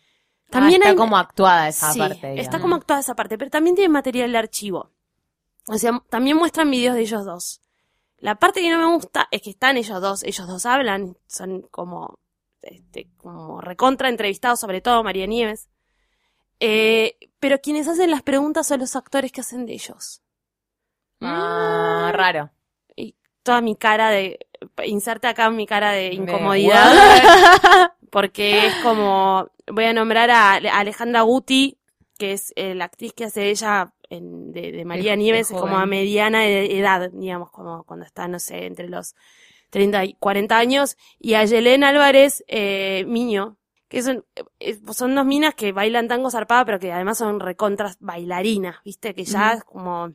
[0.51, 2.41] También Ah, está hay- como actuada esa Sí, parte.
[2.41, 4.91] está como actuada esa parte, pero también tiene material de archivo.
[5.67, 7.61] O sea, también muestran videos de ellos dos.
[8.19, 11.63] La parte que no me gusta es que están ellos dos, ellos dos hablan, son
[11.71, 12.19] como,
[12.65, 15.69] este, como recontra entrevistados, sobre todo María Nieves.
[16.61, 20.23] Eh, pero quienes hacen las preguntas son los actores que hacen de ellos.
[21.21, 22.51] Ah, raro.
[22.97, 24.39] Y toda mi cara de,
[24.85, 26.93] inserte acá mi cara de De, incomodidad.
[28.11, 31.79] porque es como, voy a nombrar a Ale- a Alejandra Guti,
[32.19, 35.77] que es eh, la actriz que hace ella en- de, de María Nieves, es como
[35.77, 39.17] a mediana edad, digamos, como cuando está, no sé, entre los
[39.75, 43.59] 30 y 40 años, y a Yelén Álvarez eh, Miño,
[43.89, 44.25] que son,
[44.61, 49.17] eh, son dos minas que bailan tango zarpada, pero que además son recontras bailarinas, viste,
[49.17, 50.15] que ya es como,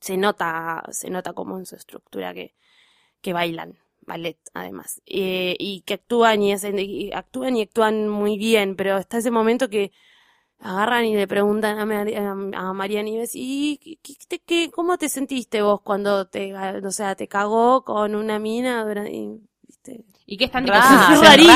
[0.00, 2.56] se nota, se nota como en su estructura que,
[3.20, 5.00] que bailan ballet además.
[5.06, 9.30] Eh, y que actúan y hacen y actúan y actúan muy bien pero está ese
[9.30, 9.92] momento que
[10.62, 12.30] agarran y le preguntan a, Mari- a-
[12.68, 17.26] a María Nieves y ¿qué- qué- cómo te sentiste vos cuando te o sea te
[17.28, 20.04] cagó con una mina durante y, ¿viste?
[20.24, 21.52] ¿Y qué están sentadas- es rarísimo.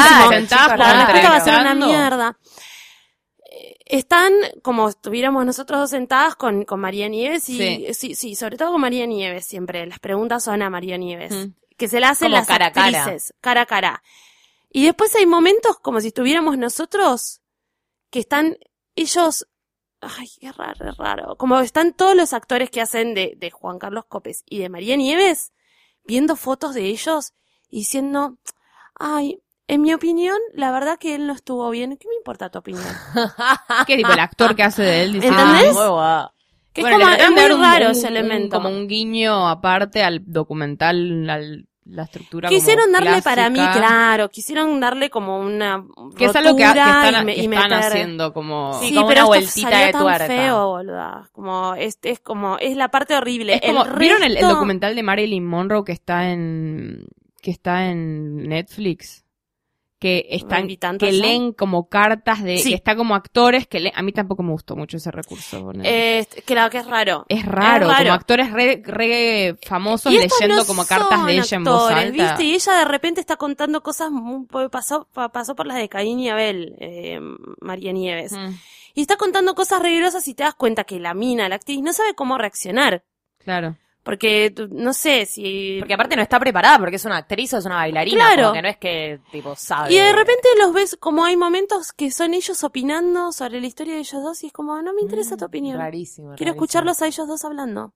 [0.77, 2.39] la respuesta va a ser una mierda
[3.49, 7.95] Eh, están como estuviéramos nosotros dos sentadas con, con María Nieves y Sí.
[7.95, 8.15] sí.
[8.17, 9.87] sí, sobre todo con María Nieves siempre.
[9.87, 11.53] Las preguntas son a María Nieves Mm.
[11.77, 12.73] que se la hacen Como las cara
[13.41, 14.03] cara a cara.
[14.73, 17.41] Y después hay momentos como si estuviéramos nosotros
[18.11, 18.59] que están
[18.97, 19.47] ellos,
[20.01, 23.79] ay, qué raro, es raro, como están todos los actores que hacen de, de Juan
[23.79, 25.53] Carlos Copes y de María Nieves
[26.05, 27.33] viendo fotos de ellos
[27.69, 28.39] y diciendo,
[28.99, 31.97] ay, en mi opinión, la verdad que él no estuvo bien.
[31.97, 32.85] ¿Qué me importa tu opinión?
[33.89, 35.13] ¿Qué tipo el actor que hace de él?
[35.15, 35.75] Dice, ¿Entendés?
[35.79, 36.33] Ah.
[36.73, 38.57] Que Bueno, es, como, es muy un- raro un- ese un- elemento.
[38.57, 44.29] como un guiño aparte al documental, al- la estructura como Quisieron darle para mí, claro,
[44.29, 45.85] quisieron darle como una
[46.17, 48.75] Que es algo que, están, y me- que y están meter- haciendo como...
[48.81, 50.27] Sí, como pero una vueltita salió de tan tuerca.
[50.27, 51.29] feo, boluda.
[51.33, 53.55] Como, es, es como, es la parte horrible.
[53.55, 57.07] Es como, El ¿Vieron el, documental de Marilyn Monroe que está en
[57.43, 59.25] que está en Netflix?
[59.99, 62.69] Que están que leen como cartas de Sí.
[62.69, 65.73] que está como actores que leen, a mí tampoco me gustó mucho ese recurso.
[65.83, 67.25] Eh, claro que es raro.
[67.31, 68.05] es raro, es raro.
[68.05, 72.11] como actores re, re famosos Y leyendo no como cartas de ella en voz alta.
[72.11, 72.45] ¿viste?
[72.45, 74.11] Y ella de repente está contando cosas,
[74.71, 77.19] pasó, pa- pasó por las de Caín y Abel, eh,
[77.63, 78.33] María Nieves.
[78.33, 78.51] Mm,
[78.95, 81.93] Y está contando cosas regrosas y te das cuenta que la mina, la actriz, no
[81.95, 83.03] sabe cómo reaccionar.
[83.39, 83.77] claro.
[84.07, 85.79] Porque, no sé, si...
[85.81, 88.25] Porque aparte no está preparada porque es una actriz o es una bailarina.
[88.25, 88.43] Claro.
[88.45, 89.93] Como que no es que, tipo, sabe.
[89.93, 93.95] Y de repente los ves como hay momentos que son ellos opinando sobre la historia
[93.95, 95.79] de ellos dos y es como, no me interesa tu opinión.
[95.79, 96.29] Mm, Rarísimo.
[96.37, 96.53] Quiero rarísimo.
[96.53, 97.95] escucharlos a ellos dos hablando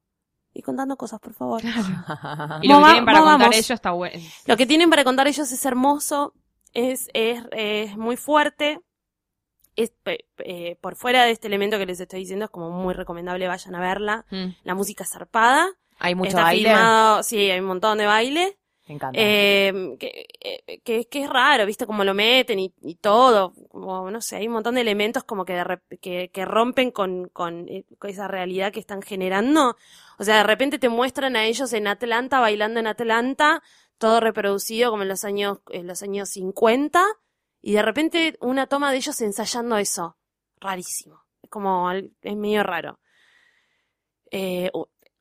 [0.52, 1.62] y contando cosas, por favor.
[2.62, 4.20] Y lo que tienen para contar ellos está bueno.
[4.46, 6.34] Lo que tienen para contar ellos es hermoso,
[6.72, 8.80] es, es, es muy fuerte.
[9.76, 9.92] Es,
[10.38, 13.76] eh, por fuera de este elemento que les estoy diciendo, es como muy recomendable, vayan
[13.76, 14.26] a verla.
[14.32, 14.56] Mm.
[14.64, 15.68] La música zarpada.
[16.00, 16.68] Hay mucho está baile.
[16.68, 18.56] filmado, sí, hay un montón de baile.
[18.88, 19.20] Me encanta.
[19.22, 21.86] Eh, que, que, que es raro, ¿viste?
[21.86, 23.52] Como lo meten y, y todo.
[23.68, 27.28] Como, no sé, hay un montón de elementos como que, de que, que rompen con,
[27.28, 29.76] con, eh, con esa realidad que están generando.
[30.18, 33.62] O sea, de repente te muestran a ellos en Atlanta, bailando en Atlanta,
[33.98, 37.04] todo reproducido como en los años, en los años 50,
[37.60, 40.16] y de repente una toma de ellos ensayando eso.
[40.58, 41.22] Rarísimo.
[41.42, 42.98] Es como, es medio raro.
[44.30, 44.70] Eh,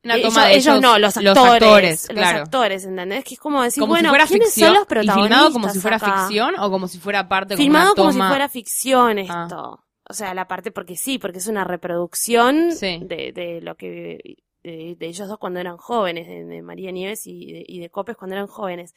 [0.02, 1.24] Una ellos, toma de ellos ellos, no, los actores.
[1.36, 2.38] Los actores, los claro.
[2.38, 3.24] actores, ¿entendés?
[3.24, 4.66] Que es como decir, como bueno, si fuera ¿quiénes ficción.
[4.68, 6.26] son los y protagonistas filmado como si fuera acá?
[6.26, 8.24] ficción o como si fuera parte como Filmado una como toma.
[8.26, 9.42] si fuera ficción Ah.
[9.44, 9.84] esto.
[10.08, 12.98] O sea, la parte, porque sí, porque es una reproducción Sí.
[13.02, 17.26] de, de lo que, de, de ellos dos cuando eran jóvenes, de, de María Nieves
[17.26, 18.94] y de, y de Copes cuando eran jóvenes.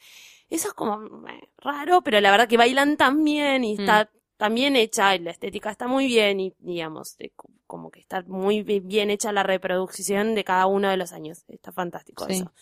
[0.48, 3.80] Eso es como eh, raro, pero la verdad que bailan tan bien y Mm.
[3.80, 4.10] está
[4.44, 7.32] tan bien hecha y la estética está muy bien y digamos, de-
[7.66, 11.44] como que está muy bi- bien hecha la reproducción de cada uno de los años.
[11.48, 12.34] Está fantástico Sí.
[12.34, 12.52] eso.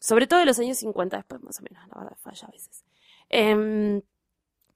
[0.00, 2.84] Sobre todo de los años 50 después más o menos, la verdad falla a veces.
[3.28, 4.02] Em,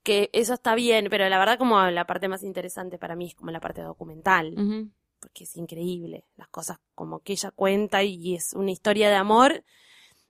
[0.03, 3.35] que eso está bien, pero la verdad como la parte más interesante para mí es
[3.37, 4.91] como la parte documental, Ujú.
[5.21, 9.63] porque es increíble, las cosas como que ella cuenta y es una historia de amor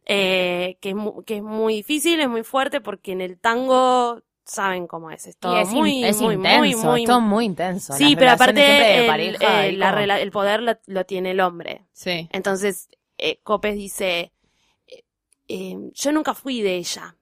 [0.06, 4.86] eh, que, es que es muy difícil, es muy fuerte, porque en el tango saben
[4.86, 7.44] cómo es, es todo es, in- muy, es muy, intenso, muy, muy, es todo muy
[7.44, 7.92] intenso.
[7.94, 11.86] Sí, Las pero aparte el, pareja, la poder lo, lo tiene el hombre.
[11.92, 12.28] Sí.
[12.32, 14.32] Entonces, eh, Copes dice,
[14.86, 15.04] eh,
[15.48, 17.16] eh, yo nunca fui de ella,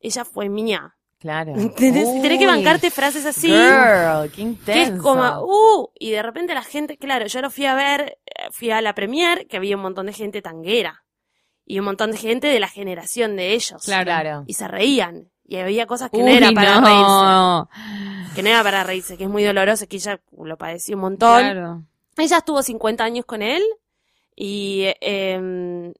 [0.00, 0.92] ella fue mía.
[1.18, 1.54] Claro.
[1.76, 3.48] Tenés, tenés que bancarte frases así.
[3.48, 4.72] Girl, qué intenso.
[4.72, 8.18] Que es como, uh, y de repente la gente, claro, yo lo fui a ver,
[8.26, 11.04] eh, fui a la premier, que había un montón de gente tanguera.
[11.68, 13.82] Y un montón de gente de la generación de ellos.
[13.84, 14.04] Claro.
[14.04, 14.44] Claro.
[14.46, 15.32] Y se reían.
[15.48, 16.90] Y había cosas que no era para reírse.
[16.90, 17.70] no.
[18.34, 21.40] Que no era para reírse, que es muy doloroso, que ella lo padeció un montón.
[21.40, 21.82] Claro.
[22.16, 23.62] Ella estuvo 50 años con él.
[24.34, 25.92] Y eh,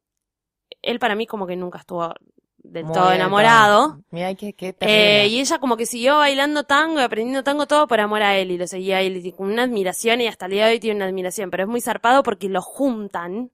[0.82, 2.12] él para mí como que nunca estuvo
[2.58, 4.02] del Muy todo enamorado.
[4.10, 4.76] Mira, qué, qué.
[4.80, 8.36] Eh, y ella como que siguió bailando tango y aprendiendo tango todo por amor a
[8.36, 10.96] él y lo seguía él con una admiración y hasta el día de hoy tiene
[10.96, 13.50] una admiración, pero es muy zarpado porque lo juntan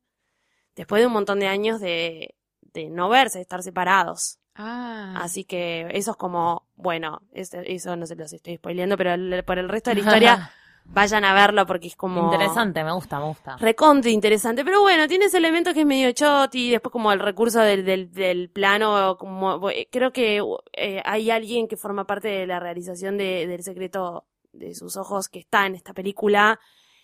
[0.74, 4.38] después de un montón de años de, de no verse, de estar separados.
[4.54, 5.14] Ah.
[5.16, 9.42] Así que eso es como, bueno, eso, eso no se los estoy spoileando, pero el-
[9.44, 10.50] por el resto de la historia
[10.84, 12.24] vayan a verlo porque es como...
[12.32, 13.56] Interesante, me gusta, me gusta.
[13.56, 17.60] Recontra interesante, pero bueno, tiene ese elemento que es medio choti, después como el recurso
[17.60, 19.60] del, del, del plano, como
[19.90, 24.74] creo que eh, hay alguien que forma parte de la realización de, del secreto de
[24.74, 26.58] sus ojos que está en esta película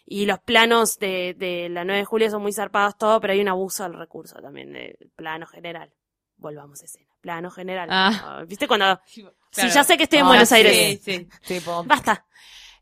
[0.05, 3.41] y los planos de, de la 9 de julio son muy zarpados todo, pero hay
[3.41, 5.93] un abuso del recurso también del plano general.
[6.37, 7.89] Volvamos a escena, plano general.
[7.91, 8.43] Ah.
[8.47, 9.01] ¿Viste cuando...
[9.07, 9.71] Sí, Claro.
[9.75, 10.55] ya sé que estoy en Ah, Buenos sí.
[10.57, 11.01] Aires.
[11.03, 11.29] Sí, sí.
[11.47, 12.27] Tipo, Basta.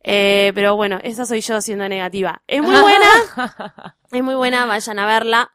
[0.03, 2.43] Eh, pero bueno, esa soy yo siendo negativa.
[2.47, 3.07] Es muy buena.
[4.13, 5.53] es muy buena, vayan a verla.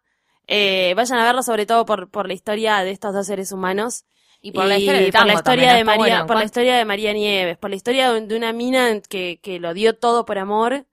[0.48, 4.06] Eh, vayan a verla sobre todo por, por la historia de estos dos seres humanos.
[4.42, 6.28] y por la historia por la historia de María, bueno.
[6.28, 9.40] por la ¿Cuán- historia de María Nieves, por la historia de, de una mina que,
[9.44, 10.86] que lo dio todo por amor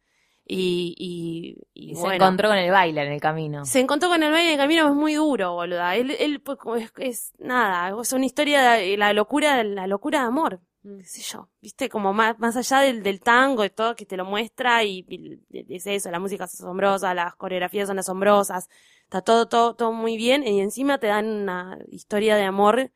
[0.50, 3.66] Y, y, y Y se encontró con el baile en el camino.
[3.66, 5.94] se encontró con el baile de camino, es muy duro, boluda.
[5.94, 10.26] Él, él pues, es, es nada, es una historia de la locura, la locura de
[10.26, 14.06] amor, qué sé yo, viste, como más, más allá del, del tango y todo que
[14.06, 18.70] te lo muestra y, y es eso, la música es asombrosa, las coreografías son asombrosas,
[19.04, 22.90] está todo, todo, todo muy bien y encima te dan una historia de amor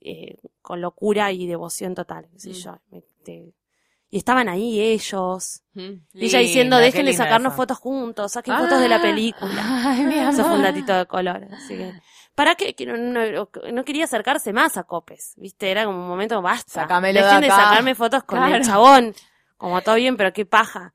[0.00, 2.52] eh, con locura y devoción total, qué sé Mm.
[2.54, 2.78] yo.
[2.90, 3.52] me- te-
[4.10, 5.80] y estaban ahí ellos, Mm.
[6.14, 7.56] y ella diciendo, lindo sacarnos eso.
[7.56, 9.02] fotos juntos, saquen fotos de la Ah.
[9.02, 9.62] película.
[9.86, 11.46] Ay, mi Eso fue un datito de color.
[11.52, 11.92] Así que.
[12.34, 12.74] ¿Para qué?
[12.74, 15.34] Que no, no, no quería acercarse más a Copes.
[15.36, 15.70] ¿Viste?
[15.70, 16.72] Era como un momento, basta.
[16.82, 17.64] Sácamelo de Dejen de, acá.
[17.64, 18.64] sacarme fotos con el Claro.
[18.64, 19.14] chabón.
[19.56, 20.94] Como todo bien, pero qué paja.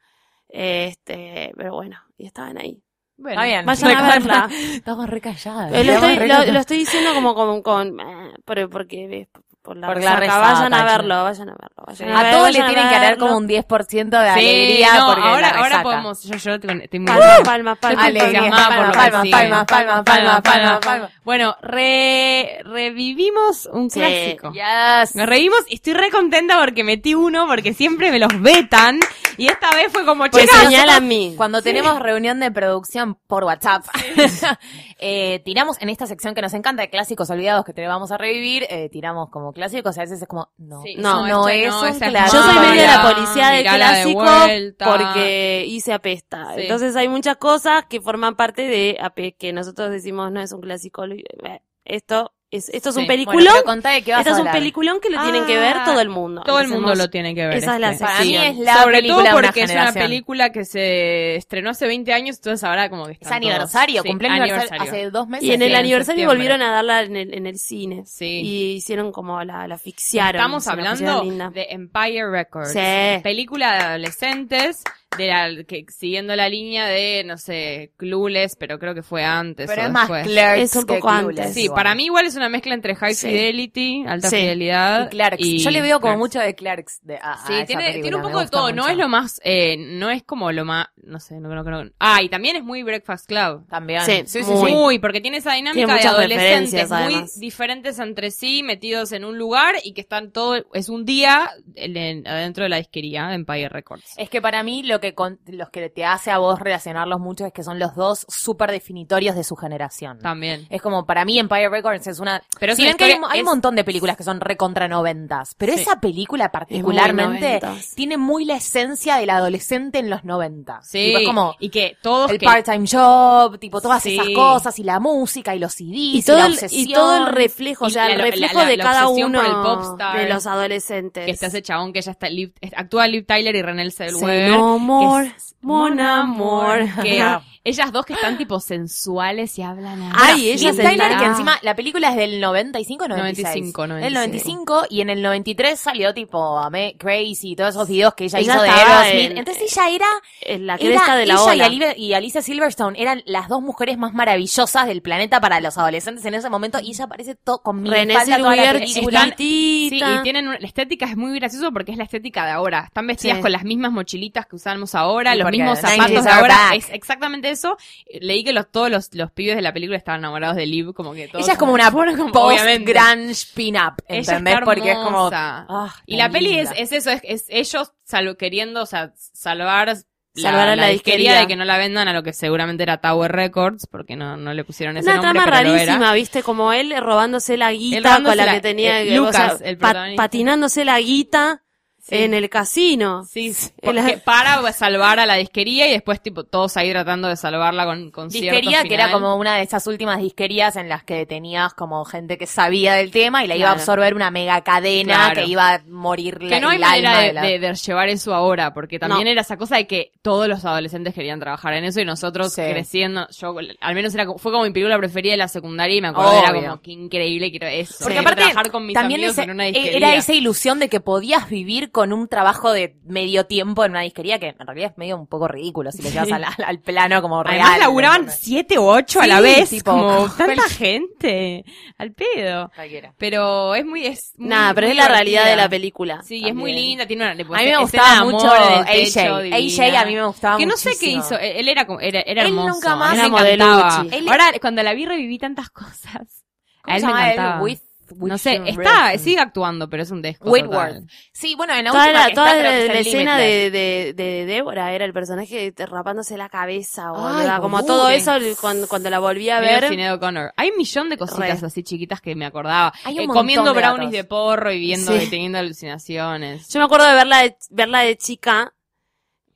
[0.50, 2.82] Este, pero bueno, y estaban ahí.
[3.18, 3.66] Bueno, Está bien.
[3.66, 4.50] Vayan a verla.
[4.74, 5.72] Estamos re calladas.
[5.74, 9.28] Eh, lo, estoy, lo, estoy diciendo como, como con, eh, por- porque,
[9.64, 10.40] por la Por la resaca.
[10.42, 11.84] Vayan a verlo, vayan a verlo.
[11.88, 15.06] Vayan A ver- todos le tienen que dar como un 10% de Sí, alegría no,
[15.08, 16.24] porque ahora, la ahora podemos.
[16.24, 18.08] Yo, yo tengo- estoy muy Palmas, palmas, palmas.
[18.08, 21.56] Estoy Alegría, palmas, palmas, palmas, palmas, palmas, palmas.
[21.62, 24.00] re, revivimos un Sí.
[24.00, 24.52] clásico.
[24.52, 25.16] Yes.
[25.16, 29.00] Nos reímos y estoy re contenta porque metí uno, porque siempre me los vetan.
[29.38, 31.34] Y esta vez fue como, Pues chicas, señala a mí.
[31.38, 33.84] Cuando tenemos reunión de producción por WhatsApp,
[35.00, 38.18] eh, tiramos en esta sección que nos encanta de clásicos olvidados que te vamos a
[38.18, 40.94] revivir, eh, tiramos como clásicos a veces es como, no, Sí.
[40.94, 42.38] eso No, no, este es no, un clásico.
[42.38, 44.86] Yo soy medio mirá, la policía del de clásico vuelta.
[44.86, 46.54] porque hice apesta.
[46.56, 46.62] Sí.
[46.64, 50.62] Entonces hay muchas cosas que forman parte de AP que nosotros decimos no es un
[50.62, 51.06] clásico.
[51.06, 53.44] eh, Esto es, esto es un peliculón.
[53.44, 55.58] Bueno, pero contá de qué vas esto a es un peliculón que lo tienen que
[55.58, 56.44] ver Ah, todo el mundo.
[56.46, 57.58] todo el mundo lo tiene que ver.
[57.58, 58.04] Esa es la este.
[58.06, 61.36] Para mí es la Sobre película todo de una porque es una película que se
[61.36, 65.10] estrenó hace 20 años, entonces ahora como que Es están aniversario, sí, cumple aniversario hace
[65.12, 65.48] dos meses.
[65.48, 68.04] Y en el Sí, aniversario volvieron a darla en el, en el cine.
[68.06, 68.42] Sí.
[68.44, 70.40] Y hicieron como la, la asfixiaron.
[70.40, 72.72] Estamos hablando de Empire Records.
[72.74, 73.22] Sí.
[73.24, 74.84] Película de adolescentes,
[75.18, 79.68] de la, que, siguiendo la línea de, no sé, Clueless, pero creo que fue antes
[79.70, 80.28] Pero o es más después.
[80.28, 81.54] Clerks Es un que poco Clueless, antes.
[81.54, 81.76] Sí, igual.
[81.76, 83.28] para mí igual es una mezcla entre High Sí.
[83.28, 84.36] Fidelity, Alta Sí.
[84.38, 85.46] Fidelidad Y Clerks.
[85.46, 86.20] y Yo le veo como Clerks.
[86.20, 87.00] mucho de Clerks.
[87.04, 90.10] De, a- Sí, tiene, tiene un poco de todo, no es lo más, eh, no
[90.10, 93.28] es como lo más, no sé, no creo que Ah, y también es muy Breakfast
[93.28, 93.68] Club.
[93.70, 94.02] También.
[94.06, 94.52] Sí, sí, sí.
[94.52, 94.70] muy.
[94.72, 94.76] sí.
[94.76, 97.40] Muy, porque tiene esa dinámica Tiene de adolescentes muy además.
[97.40, 101.98] diferentes entre sí, metidos en un lugar y que están todo, es un día en-
[101.98, 104.14] en- adentro de la disquería Empire Records.
[104.18, 107.46] Es que para mí lo que con- los que te hace a vos relacionarlos mucho
[107.46, 110.20] es que son los dos súper definitorios de su generación.
[110.20, 110.66] También.
[110.70, 112.42] Es como, para mí Empire Records es una...
[112.60, 114.88] Pero si ven que hay, historia- hay es- un montón de películas que son recontra
[114.88, 115.82] noventas, pero Sí.
[115.82, 117.60] esa película particularmente
[117.96, 120.88] tiene muy la esencia del adolescente en los noventas.
[120.88, 124.16] Sí, Tipo, es como y que todos el que- part-time job, tipo todas Sí.
[124.16, 127.18] esas cosas, y la música, y los CDs, Y y, todo, la el, y todo
[127.18, 130.18] el reflejo, o sea, el la- reflejo la- de la cada uno por el popstar.
[130.20, 131.26] de los adolescentes.
[131.26, 132.28] que está ese chabón que ya está,
[132.76, 134.50] actúa Liv Tyler y René Say Zellweger.
[134.52, 136.78] no more, que es- mon amor.
[137.02, 137.44] Que Ajá.
[137.66, 140.16] Ellas dos que están tipo sensuales y hablan así.
[140.20, 143.74] Ay, Liv ella se Tyler, que encima la película es del 95 o 96.
[143.74, 148.14] 95, El 95 y en el 93 salió tipo Ame- Crazy y todos esos videos
[148.16, 149.32] que ella, Ella hizo de Aerosmith.
[149.32, 150.06] en- Entonces ella era,
[150.42, 151.56] Es la era cresta de la ella ola.
[151.56, 155.78] y, Alicia, y Alicia Silverstone eran las dos mujeres más maravillosas del planeta para los
[155.78, 159.24] adolescentes en ese momento y ella aparece todo con mi René falda toda la película.
[159.38, 160.16] Sí, chiquitita.
[160.20, 162.84] y tienen una- la estética es muy gracioso porque es la estética de ahora.
[162.88, 163.42] Están vestidas Sí.
[163.42, 166.56] con las mismas mochilitas que usamos ahora, Sí, los mismos 90s zapatos de ahora.
[166.56, 166.74] back.
[166.78, 167.78] Es exactamente eso.
[168.22, 171.14] Leí que los, todos los, los pibes de la película estaban enamorados de Liv, como
[171.14, 171.44] que todos.
[171.46, 174.58] Ella es como una como- post grunge pin-up, ¿entendés?
[174.64, 175.30] Porque es como...
[175.34, 179.96] ah, Y la peli es, es eso, es, es ellos sal- queriendo, o sea, salvar
[180.36, 181.40] Salvar a la disquería.
[181.40, 184.52] de que no la vendan a lo que seguramente era Tower Records, porque no, no
[184.56, 185.86] le pusieron ese Una nombre, trama pero lo era.
[185.86, 189.60] rarísima, viste, como él robándose la guita con la, la- que tenía, eh, o Lucas,
[189.60, 191.63] sea, el pa- patinándose la guita
[192.06, 192.16] Sí.
[192.16, 193.24] en el casino.
[193.24, 197.38] Sí, sí, porque para salvar a la disquería y después tipo todos ahí tratando de
[197.38, 201.26] salvarla con, con disquería que era como una de esas últimas disquerías en las que
[201.26, 203.80] tenías como gente que sabía del tema y la iba a Claro.
[203.80, 205.36] absorber una mega cadena Claro.
[205.36, 208.10] que iba a morir la, que no hay manera de, de la- de- de llevar
[208.10, 209.32] eso ahora, porque también No.
[209.32, 213.30] era esa cosa de que todos los adolescentes querían trabajar en eso y nosotros creciendo,
[213.30, 216.38] yo al menos era fue como mi película preferida de la secundaria y me acuerdo
[216.38, 216.62] era Obvio.
[216.64, 217.96] como qué increíble quiero eso.
[218.04, 219.98] Porque aparte trabajar con mis también amigos ese- en una disquería.
[219.98, 224.02] era esa ilusión de que podías vivir con un trabajo de medio tiempo en una
[224.02, 226.80] disquería que en realidad es medio un poco ridículo si lo llevas al, al- al
[226.82, 227.62] plano como real.
[227.62, 231.64] Además laburaban siete u ocho a la vez, tipo, como tanta gente,
[231.98, 232.72] al pedo.
[232.76, 233.14] Cualquiera.
[233.18, 236.22] Pero es muy, es muy- Nada, pero muy es la realidad de la película.
[236.24, 239.42] Sí, es muy linda, tiene una le A mí me gustaba mucho AJ.
[239.44, 239.56] divina.
[239.56, 242.22] AJ a mí me gustaba Que no sé qué hizo, él, él era como, era,
[242.22, 242.70] era Él hermoso.
[242.74, 244.06] nunca más- Era.
[244.12, 246.44] Él- Ahora, cuando la vi reviví tantas cosas.
[246.82, 247.62] ¿Cómo A él se me encantaba.
[247.62, 247.80] With,
[248.20, 250.50] No sé, está, sigue actuando, pero es un desco.
[250.50, 250.94] Whitworth.
[250.96, 251.08] total.
[251.32, 253.72] Sí, bueno, en la Toda última la, que toda está, creo la, que escena de,
[253.72, 257.60] de, de Débora era el personaje te- rapándose la cabeza, Ay, boluda.
[257.60, 259.86] Como todo eso cuando, cuando la volví a ver.
[260.14, 260.54] O'Connor.
[260.58, 261.68] Hay un millón de cositas Re.
[261.68, 262.94] así chiquitas que me acordaba.
[263.04, 264.12] Hay un Eh, comiendo de brownies datos.
[264.12, 265.24] de porro y viendo Sí.
[265.26, 266.68] y teniendo alucinaciones.
[266.70, 268.74] Yo me acuerdo de verla de, verla de chica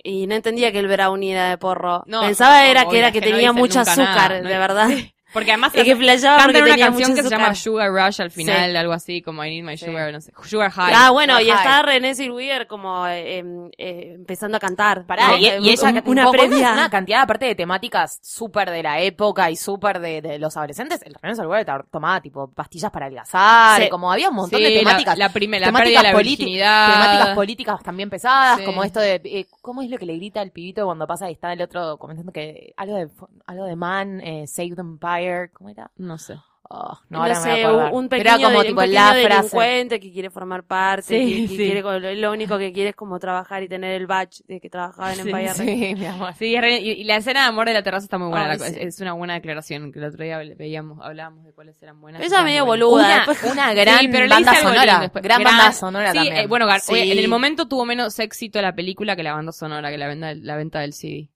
[0.04, 2.04] y no entendía que el brownie era de porro.
[2.08, 4.50] No, Pensaba era que era que que no tenía dicen mucho azúcar, nada, ¿no?
[4.50, 4.90] de verdad.
[5.34, 8.22] Porque además Y que flasheaba cantan porque una tenía canción que se llama Sugar Rush
[8.22, 8.78] al final, Sí.
[8.78, 9.86] algo así, como I Need My Sí.
[9.86, 10.32] Sugar, no sé.
[10.46, 10.94] Sugar High.
[10.96, 11.62] Ah, bueno, y Ajá.
[11.64, 13.44] está René Zellweger como eh,
[13.78, 15.06] eh, empezando a cantar.
[15.06, 15.38] Pará, ¿no?
[15.38, 16.72] y, y ella Un- una previa.
[16.74, 21.02] una cantidad aparte de temáticas súper de la época y súper de, de los adolescentes,
[21.04, 23.90] el René Zellweger tomaba tipo pastillas para adelgazar, Sí.
[23.90, 25.18] como había un montón de temáticas.
[25.18, 26.94] La, primera, la temáticas pérdida de la políti- virginidad.
[26.94, 30.52] temáticas políticas también pesadas, como esto de eh, ¿cómo es lo que le grita el
[30.52, 33.10] pibito cuando pasa y está el otro comentando que algo de
[33.46, 34.84] algo de man, eh, Save the
[35.18, 35.92] Empire, ¿cómo era?
[35.98, 36.36] No sé.
[36.70, 38.94] Oh, No, no, ahora me voy a sé, un pequeño, era como de- tipo un
[38.94, 39.40] la pequeño frase.
[39.56, 41.56] delincuente que quiere formar parte, Sí, que, que sí.
[41.56, 45.12] quiere, lo, único que quiere es como trabajar y tener el badge de que trabajaba
[45.14, 45.58] en Sí, Empire Records.
[45.66, 46.34] Sí, mi amor.
[46.38, 48.52] Sí, y, y la escena de amor de la terraza está muy buena.
[48.52, 48.76] Ay, la- sí.
[48.82, 52.22] es, es una buena declaración que el otro día veíamos, hablábamos de cuáles eran buenas.
[52.22, 53.06] Estaban medio boluda.
[53.06, 56.36] Una, después- una gran Sí, pero banda sonora, gran, banda sonora sí, también.
[56.36, 56.92] eh, bueno, Gar- Sí.
[56.92, 60.08] oye, en el momento tuvo menos éxito la película que la banda sonora, que la
[60.08, 61.30] venta, la venta del CD.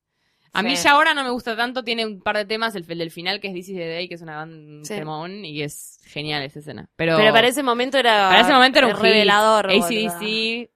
[0.53, 2.97] A mí ya ahora no me gusta tanto, tiene un par de temas, el, el
[2.97, 4.45] del final que es This is the Day, que es una
[4.83, 4.95] Sí.
[4.95, 6.89] temón y es genial esa escena.
[6.97, 9.67] Pero, Pero para ese momento era, para ese momento era un revelador.
[9.71, 10.69] ACDC.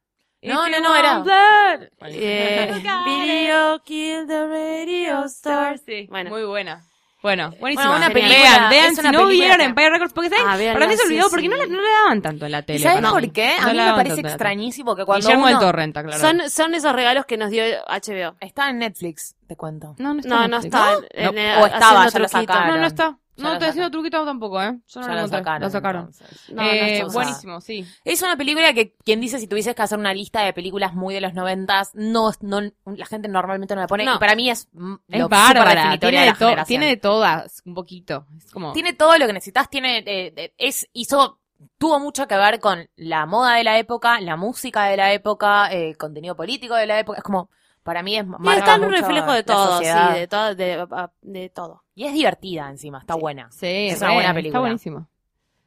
[0.43, 1.87] No, no, you no, era- blood.
[2.07, 2.71] Eh,
[3.05, 5.79] video kill the radio star.
[5.79, 6.29] Sí, Bueno.
[6.29, 6.83] muy buena.
[7.25, 7.89] Bueno, buenísima.
[7.89, 10.45] Bueno, una película- Vean, vean, si no vieron que- Empire Records, porque ¿sabes?
[10.47, 11.29] Ah, véanla, para mí se sí, olvidó, sí.
[11.31, 12.79] porque no la, no la daban tanto en la ¿Y tele.
[12.79, 13.53] sabes por qué?
[13.59, 16.19] A No mí me parece extrañísimo que cuando Guillermo del uno Torrenta, claro.
[16.19, 18.35] Son, son esos regalos que nos dio HBO.
[18.39, 19.95] está en Netflix, te cuento.
[19.97, 20.29] No, no está.
[20.35, 20.75] No, en no Netflix.
[20.75, 20.91] está.
[20.91, 22.67] No, en- en- O estaba, ya lo sacaron.
[22.67, 23.17] No, no está.
[23.37, 23.91] No, estoy haciendo sacaron.
[23.91, 24.79] truquito tampoco, ¿eh?
[24.87, 25.61] Yo no Ya lo sacaron.
[25.61, 26.11] Lo sacaron.
[26.49, 27.13] No, no Eh, usada.
[27.13, 27.85] buenísimo, sí.
[28.03, 31.13] Es una película que, quien dice si tuvieses que hacer una lista de películas muy
[31.13, 34.05] de los noventas, no, no, la gente normalmente no la pone.
[34.05, 34.15] No.
[34.15, 35.97] Y para mí es, mm, Es lo bárbara.
[35.99, 38.25] Tiene de la tiene de todas, un poquito.
[38.37, 38.73] Es como...
[38.73, 41.39] Tiene todo lo que necesitas, tiene, eh, eh, es, hizo,
[41.77, 45.71] tuvo mucho que ver con la moda de la época, la música de la época,
[45.71, 47.49] eh, el contenido político de la época, es como,
[47.85, 50.13] para mí es marca está un reflejo de la todo, sociedad.
[50.13, 50.87] sí, de todo, de,
[51.21, 51.83] de todo.
[51.93, 53.49] Y es divertida encima, está buena.
[53.51, 54.49] Sí, Es una buena película.
[54.49, 55.07] Está buenísimo.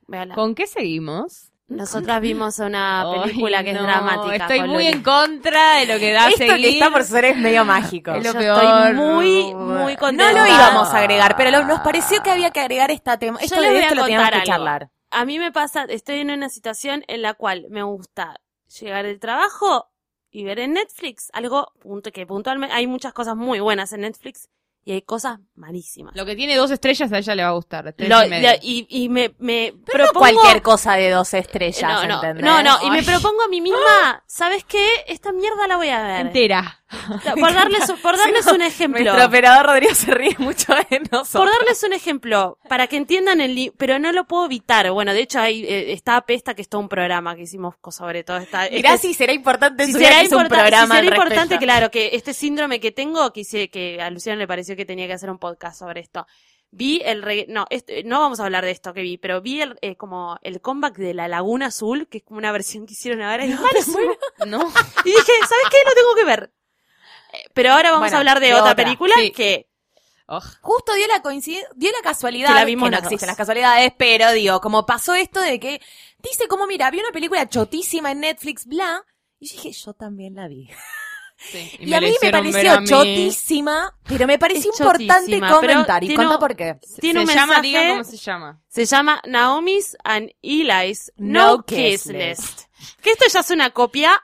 [0.08, 0.34] Véala.
[0.34, 1.52] ¿Con qué seguimos?
[1.68, 4.36] Nosotras vimos una Ay, película que no, es dramática.
[4.36, 4.86] Estoy muy Luli.
[4.88, 6.56] en contra de lo que da Esto seguir.
[6.56, 8.10] que está por ser es medio mágico.
[8.12, 8.62] Es lo Yo peor.
[8.64, 10.32] estoy muy, muy No contenta.
[10.32, 13.38] lo íbamos a agregar, pero lo- nos pareció que había que agregar esta tema.
[13.38, 14.90] Yo Esto les a esto lo teníamos que charlar.
[15.10, 18.40] A mí me pasa, estoy en una situación en la cual me gusta
[18.80, 19.87] llegar del trabajo
[20.30, 24.48] y ver en Netflix algo punto, que puntualmente hay muchas cosas muy buenas en Netflix
[24.84, 26.14] y hay cosas malísimas.
[26.16, 27.92] Lo que tiene dos estrellas a ella le va a gustar.
[27.92, 30.40] tres Lo- y lo- y, y me, me Pero no propongo...
[30.40, 32.44] cualquier cosa de dos estrellas, no, no, ¿entendés?
[32.44, 34.86] no, no, y me propongo a mí misma, ¿sabes qué?
[35.06, 36.26] Esta mierda la voy a ver.
[36.26, 36.77] Entera.
[37.38, 39.02] Por darles, por darles no, un ejemplo.
[39.02, 41.28] Nuestro operador Rodrigo se ríe mucho de nosotros.
[41.32, 44.90] Por darles un ejemplo, para que entiendan el pero no lo puedo evitar.
[44.90, 48.24] Bueno, de hecho hay, eh, está Apesta, que es todo un programa que hicimos sobre
[48.24, 48.64] todo esta.
[48.64, 51.64] este- Mirá si será importante si será, un importa- si programa será importante, respecto.
[51.64, 55.06] claro, que este síndrome que tengo, que, hice- que a Luciano le pareció que tenía
[55.06, 56.26] que hacer un podcast sobre esto.
[56.70, 59.62] Vi el regga- no, este- no vamos a hablar de esto que vi, pero vi
[59.62, 62.92] el, eh, como el comeback de La Laguna Azul, que es como una versión que
[62.92, 63.46] hicieron ahora.
[63.46, 64.12] y es malísimo.
[64.46, 64.58] No.
[65.04, 65.78] Y dije, ¿sabes qué?
[65.86, 66.50] Lo tengo que ver.
[67.54, 68.84] Pero ahora vamos Bueno, a hablar de, de otra, otra.
[68.84, 69.30] película Sí.
[69.32, 69.66] que.
[70.60, 74.30] Justo dio la coincidencia, dio la casualidad, Que la vimos no existen las casualidades, pero
[74.32, 75.80] digo, como pasó esto de que,
[76.18, 79.04] dice como, mira, vi una película chotísima en Netflix, bla,
[79.40, 80.68] y yo dije, yo también la vi.
[81.38, 82.86] Sí, Y, a mí me pareció a mí.
[82.88, 86.76] chotísima, pero me pareció Es importante comentar, y un- por qué.
[87.00, 88.60] tiene se un llama, mensaje- digan cómo se llama.
[88.68, 92.60] Se llama Naomi's and Eli's No, No Kiss Kiss List.
[93.00, 94.22] Que esto ya es una copia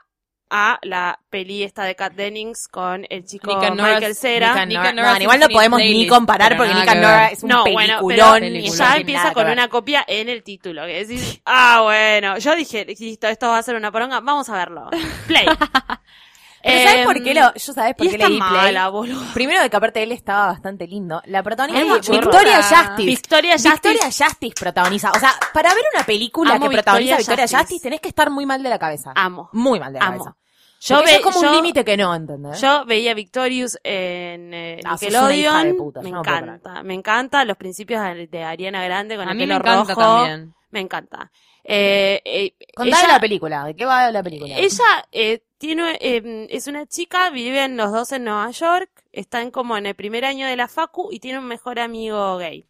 [0.56, 4.48] a la peli esta de Kat Dennings con el chico Nick and Nora's- Michael Cera.
[4.50, 6.94] Nick and Nick Nora- and Nora's no, igual no podemos ni comparar porque Nick.
[6.94, 8.38] Nora es un no, bueno, peliculón.
[8.40, 10.86] pero y ya empieza con una copia en el título.
[10.86, 14.52] Que decís, ah, bueno, yo dije, listo, esto va a ser una poronga, vamos a
[14.56, 14.88] verlo.
[15.26, 15.46] Play.
[16.66, 18.38] Pero ¿sabes Em, por qué lo, yo sabes por y qué play?
[18.38, 19.22] mala, boludo.
[19.34, 21.20] Primero de que aparte él estaba bastante lindo.
[21.26, 22.08] La protagonista es.
[22.08, 23.02] Victoria Justice.
[23.04, 23.70] Victoria Justice.
[23.70, 25.10] Victoria Justice protagoniza.
[25.10, 27.58] O sea, para ver una película Amo que protagoniza Victoria Victoria Justice.
[27.74, 27.82] Justice.
[27.82, 29.12] tenés que estar muy mal de la cabeza.
[29.14, 29.50] Amo.
[29.52, 30.24] Muy mal de la Amo.
[30.24, 30.36] cabeza.
[30.86, 32.60] Yo, ve- eso es como yo- un límite que no, ¿entendés?
[32.60, 35.76] Yo veía Victorious en eh, Ah, Nickelodeon.
[35.76, 39.38] puta, me no encanta, me encanta los principios de, de Ariana Grande con A el
[39.38, 40.00] mí me encanta rojo.
[40.00, 40.54] también.
[40.70, 41.30] Me encanta.
[41.62, 43.64] Eh, eh, ella, la película.
[43.64, 44.54] ¿De qué va la película?
[44.58, 49.76] ella eh, tiene, eh, es una chica, viven los dos en Nueva York, están como
[49.78, 52.66] en el primer año de la facu y tiene un mejor amigo gay.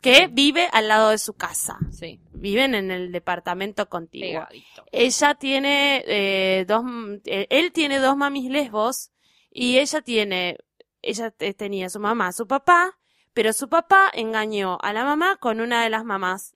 [0.00, 1.78] Que vive al lado de su casa.
[1.90, 2.20] Sí.
[2.32, 4.28] Viven en el departamento contiguo.
[4.46, 4.84] Pegadito.
[4.92, 6.84] Ella tiene eh, dos,
[7.24, 9.10] eh, él tiene dos mamis lesbos
[9.50, 10.58] y ella tiene,
[11.02, 12.98] ella te- tenía su mamá, su papá,
[13.32, 16.54] pero su papá engañó a la mamá con una de las mamás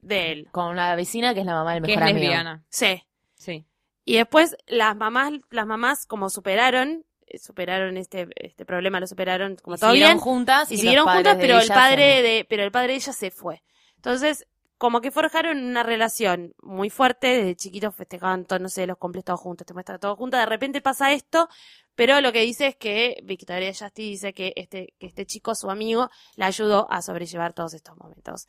[0.00, 0.48] de él.
[0.50, 2.24] Con una vecina que es la mamá del Que es mejor amigo.
[2.26, 2.64] lesbiana.
[2.68, 3.02] Sí.
[3.34, 3.66] Sí.
[4.04, 7.04] Y después las mamás, las mamás como superaron,
[7.40, 10.20] superaron este, este problema, lo superaron como Y todo siguieron bien.
[10.20, 13.62] juntas y siguieron juntas, pero el padre de, pero el padre de ella se fue.
[13.96, 14.46] Entonces,
[14.78, 19.24] como que forjaron una relación muy fuerte, desde chiquitos festejaban todos, no sé, los cumples
[19.24, 21.48] todos juntos, te muestran todos juntos, de repente pasa esto,
[21.96, 25.68] pero lo que dice es que Victoria Justice dice que este, que este chico, su
[25.68, 28.46] amigo, la ayudó a sobrellevar todos estos momentos.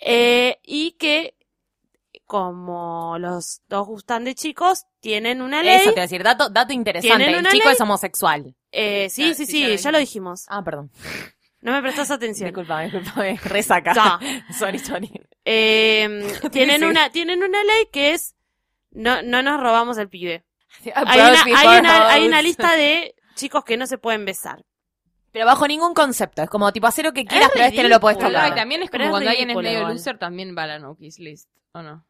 [0.00, 1.36] Eh, y que,
[2.26, 5.76] como los dos gustan de chicos, tienen una ley.
[5.76, 7.16] Eso te iba a decir, dato, dato interesante.
[7.24, 7.74] Tienen El chico ley.
[7.74, 8.54] es homosexual.
[8.72, 10.44] Eh, sí, Ah, sí, sí, sí, ya lo ya lo dijimos.
[10.48, 10.90] Ah, perdón.
[11.60, 12.48] No me prestas atención.
[12.48, 13.36] Disculpame, disculpame.
[13.44, 13.92] Resaca.
[13.94, 14.18] Ya.
[14.58, 15.10] sorry, sorry.
[15.50, 18.34] Eh, tienen una, tienen una ley que es
[18.90, 20.44] no, no nos robamos el pibe.
[20.94, 24.62] Hay una, hay una, hay una lista de chicos que no se pueden besar.
[25.32, 26.42] Pero bajo ningún concepto.
[26.42, 28.18] Es como, tipo, hacer lo que quieras, Es pero este no lo puedes.
[28.18, 28.52] No, tocar.
[28.52, 29.92] y también es Pero como es cuando alguien es medio igual.
[29.94, 32.04] loser, también va a la no kiss list, ¿o no?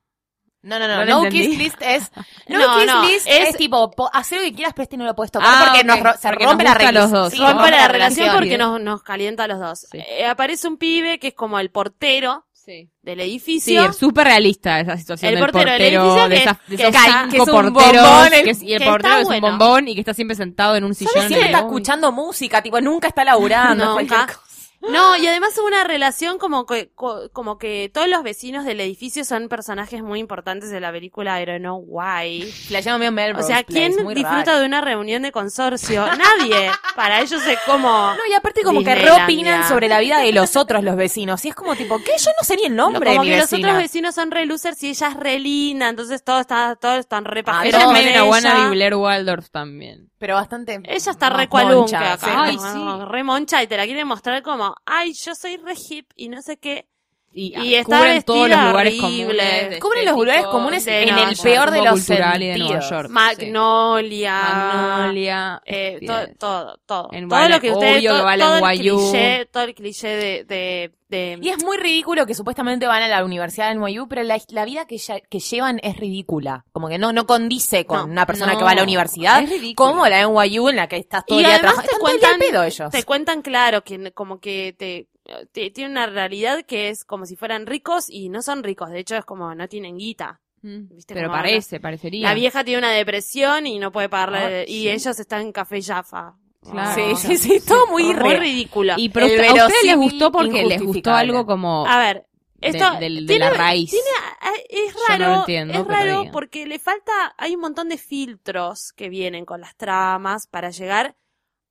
[0.62, 1.04] No, no, no.
[1.04, 2.10] No No, kiss list es.
[2.48, 4.96] No, No, kiss no, list es, es- tipo, po- hacer lo que quieras, pero este
[4.96, 6.94] no lo puedes tocar Ah, porque ok, nos ro- se porque rompe nos la relación.
[7.02, 7.32] los dos.
[7.32, 8.72] Sí, Rompe la relación porque relación.
[8.72, 9.86] nos, nos calienta a los dos.
[9.90, 9.98] Sí.
[9.98, 12.90] Eh, aparece un pibe que es como el portero Sí.
[13.00, 13.84] del Sí, edificio.
[13.88, 16.76] es súper realista esa situación El del portero portero, del edificio de, que- esas, de
[16.76, 19.14] que esos cinco que es un porteros, bombón, el- que es- y el que portero
[19.14, 19.46] es un bueno.
[19.48, 21.12] bombón y que está siempre sentado en un sillón.
[21.14, 23.96] Siempre de- está escuchando música, tipo, nunca está laburando.
[24.80, 28.80] No, y además es una relación como que, co- como que todos los vecinos del
[28.80, 32.52] edificio son personajes muy importantes de la película I don't know why.
[32.70, 34.60] Medio Melrose O sea, Place, ¿quién muy disfruta raro.
[34.60, 36.06] de una reunión de consorcio?
[36.06, 36.70] Nadie.
[36.94, 37.88] Para ellos es como...
[37.88, 39.26] No, y aparte como que Disneylandia.
[39.26, 41.44] reopinan sobre la vida de los otros, los vecinos.
[41.44, 42.12] Y es como tipo, ¿qué?
[42.18, 44.46] Yo no sé ni el nombre como de mi que los otros vecinos son re
[44.46, 47.86] losers y ella es re linda, entonces todos están, todos están re Ah, Ella es
[47.88, 48.24] medio una ella.
[48.24, 50.08] wannabe Blair Waldorf también.
[50.18, 50.80] Pero bastante...
[50.84, 52.26] Ella está re cualunca moncha, acá.
[52.26, 52.32] sí.
[52.34, 53.04] Ay, sí.
[53.08, 56.42] Re moncha y te la quiere mostrar como, ay, yo soy re hip y no
[56.42, 56.88] sé qué.
[57.30, 59.26] Y, Y está cubren todos los lugares horrible.
[59.26, 59.70] comunes.
[59.70, 62.90] de Cubren los lugares comunes de en el peor de los de sentidos.
[62.90, 63.10] York.
[63.10, 64.32] Magnolia.
[64.42, 65.62] Magnolia.
[65.64, 67.08] Eh, todo, todo, todo.
[67.12, 71.38] En todo lo que ustedes, que todo, el cliché, todo el cliché de, de, de-
[71.40, 74.64] Y es muy ridículo que supuestamente van a la Universidad del NYU, pero la, la
[74.64, 76.64] vida que, ya- que llevan es ridícula.
[76.72, 79.42] Como que no, no condice con No, una persona no, que va a la universidad.
[79.42, 79.90] es ridículo.
[79.92, 81.90] Como la NYU en la que estás todo y el día trabajando.
[81.92, 82.90] te cuentan, al pedo ellos.
[82.90, 85.06] te cuentan claro que como que te-
[85.52, 89.16] tiene una realidad que es como si fueran ricos y no son ricos, de hecho
[89.16, 90.40] es como no tienen guita.
[90.62, 92.28] Mm, ¿Viste Pero parece, parecería.
[92.28, 94.88] La vieja tiene una depresión y no puede pagarle Ah, y sí.
[94.88, 96.34] ellos están en Café Jaffa.
[96.60, 97.16] Claro.
[97.16, 98.94] Sí, sí, sí, todo muy, ridículo.
[98.96, 99.30] Y pero a
[99.66, 102.26] ustedes les gustó porque les gustó algo como A ver,
[102.60, 103.90] esto de, tiene- la raíz.
[103.90, 104.06] tiene-
[104.40, 107.88] ah, es Yo no raro, lo entiendo, es raro porque le falta, hay un montón
[107.88, 111.16] de filtros que vienen con las tramas para llegar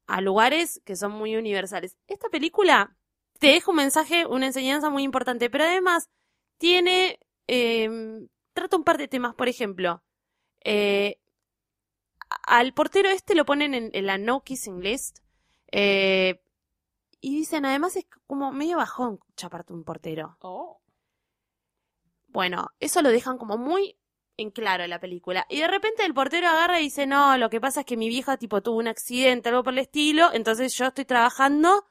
[0.08, 1.98] a lugares que son muy universales.
[2.08, 2.96] Esta película
[3.40, 6.10] te deja un mensaje, una enseñanza muy importante, pero además
[6.58, 7.90] tiene, eh,
[8.54, 10.04] trata un par de temas, por ejemplo,
[10.64, 11.20] eh,
[12.46, 15.20] al portero este lo ponen en, en la no kissing list,
[15.72, 16.42] eh,
[17.22, 20.38] y dicen, además es como medio bajón chaparte un portero.
[22.28, 23.98] Bueno, eso lo dejan como muy
[24.38, 25.46] en claro en la película.
[25.50, 28.08] Y de repente el portero agarra y dice, no, lo que pasa es que mi
[28.08, 31.86] vieja tipo tuvo un accidente, algo por el estilo, entonces yo estoy trabajando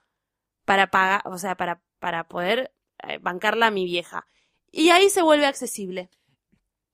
[0.66, 2.74] para pagar, o sea, para, para poder
[3.08, 4.26] eh, bancarla a mi vieja.
[4.70, 6.10] Y ahí se vuelve accesible.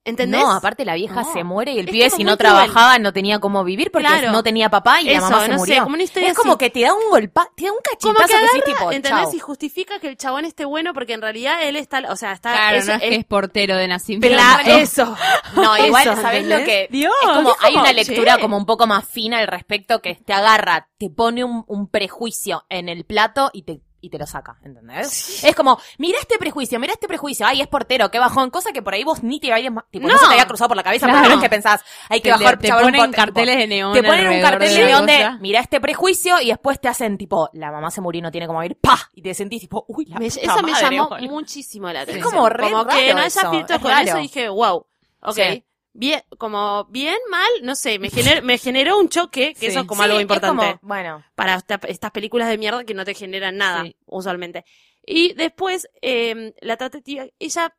[0.04, 0.40] ¿Entendés?
[0.40, 1.32] No, aparte la vieja No.
[1.32, 2.38] se muere y el Es pibe si no cruel.
[2.38, 4.32] trabajaba no tenía cómo vivir porque Claro.
[4.32, 5.74] no tenía papá y la mamá se no murió.
[5.76, 8.12] sé, como una historia es como que te da un golpa, te da un cachetazo
[8.14, 9.22] Como que que decís, agarra, tipo, ¿entendés?
[9.26, 9.34] chau.
[9.34, 12.52] Y justifica que el chabón esté bueno porque en realidad él está, o sea, está...
[12.52, 14.36] Claro, es- no es que él- es portero de nacimiento.
[14.36, 15.16] Claro, eso.
[15.54, 16.88] No, igual, Eso, ¿sabés lo que?
[16.90, 18.40] Dios, es como, es hay una lectura che.
[18.40, 22.64] como un poco más fina al respecto que te agarra, te pone un, un prejuicio
[22.68, 25.42] en el plato y te, y te lo saca, ¿entendés?
[25.44, 28.82] Es como, mira este prejuicio, mira este prejuicio, ay, es portero, qué bajón, cosa que
[28.82, 30.18] por ahí vos ni te habías, tipo, no, No.
[30.18, 31.20] se te había cruzado por la cabeza, Claro.
[31.22, 31.80] pero no es que pensás,
[32.10, 34.68] hay que Te- bajar, te chaval, un ponen carteles de neón Te ponen un cartel
[34.68, 35.38] de de neón de, cosa.
[35.40, 38.46] mira este prejuicio y después te hacen tipo, la mamá se murió y no tiene
[38.48, 41.30] cómo ir, pa, y te sentís tipo, uy, la Me- puta eso me llamó boludo.
[41.30, 42.30] muchísimo la Es atención.
[42.32, 42.84] como re que raro
[43.14, 44.84] no haya filtro es con eso dije, wow,
[45.22, 45.34] ok.
[45.34, 45.64] Sí.
[45.94, 49.66] Bien, como bien, mal, no sé, me, gener- me generó un choque, que Sí.
[49.66, 52.94] eso es como Sí, algo importante como, bueno, para esta- estas películas de mierda que
[52.94, 53.94] no te generan nada, Sí.
[54.06, 54.64] usualmente.
[55.04, 57.76] Y después, eh, la tratativa, ella,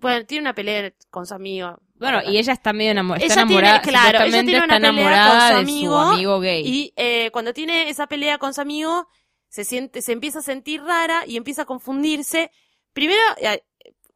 [0.00, 1.78] bueno, tiene una pelea con su amigo.
[1.94, 3.24] Bueno, y ella está medio enamorada.
[3.26, 3.82] Está Ella tiene- enamorada.
[3.82, 6.62] claro, ella tiene una está pelea enamorada con su de amigo su amigo gay.
[6.66, 9.08] Y eh, cuando tiene esa pelea con su amigo,
[9.48, 12.50] se siente, se empieza a sentir rara y empieza a confundirse.
[12.92, 13.62] Primero, eh,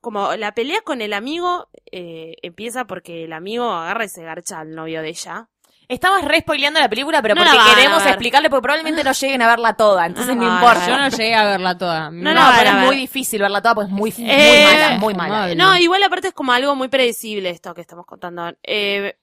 [0.01, 4.61] como la pelea con el amigo eh, empieza porque el amigo agarra y se garcha
[4.61, 5.49] al novio de ella.
[5.89, 8.09] Estamos re spoileando la película, pero No la porque van a queremos ver.
[8.13, 10.89] explicarle, porque probablemente no lleguen a verla toda, entonces No no, la van a importa.
[10.89, 12.11] Yo no llegué a verla toda.
[12.11, 12.87] No, No, la van pero a es ver.
[12.87, 15.55] muy difícil verla toda, pues es muy, muy Eh, mala, muy mala.
[15.57, 18.53] No, igual aparte es como algo muy predecible esto que estamos contando.
[18.63, 19.17] Eh,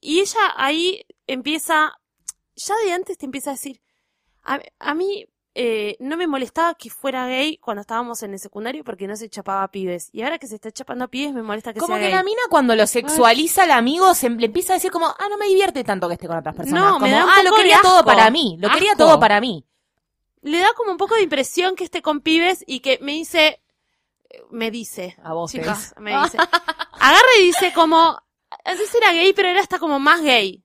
[0.00, 1.98] y ella ahí empieza,
[2.54, 3.80] ya de antes te empieza a decir,
[4.44, 8.84] a, a mí eh, no me molestaba que fuera gay cuando estábamos en el secundario
[8.84, 10.08] porque no se chapaba a pibes.
[10.12, 12.14] Y ahora que se está chapando a pibes me molesta que Como sea que gay.
[12.14, 15.36] la mina cuando lo sexualiza al amigo se le empieza a decir como, ah, no
[15.36, 16.82] me divierte tanto que esté con otras personas.
[16.82, 19.40] No, me da un ah, lo de quería todo para mí, lo quería todo para
[19.40, 19.66] mí.
[20.40, 23.62] Le da como un poco de impresión que esté con pibes y que me dice,
[24.50, 28.18] me dice, A vos, chicas, me dice, agarra y dice como,
[28.64, 30.64] antes era gay pero ahora está como más gay.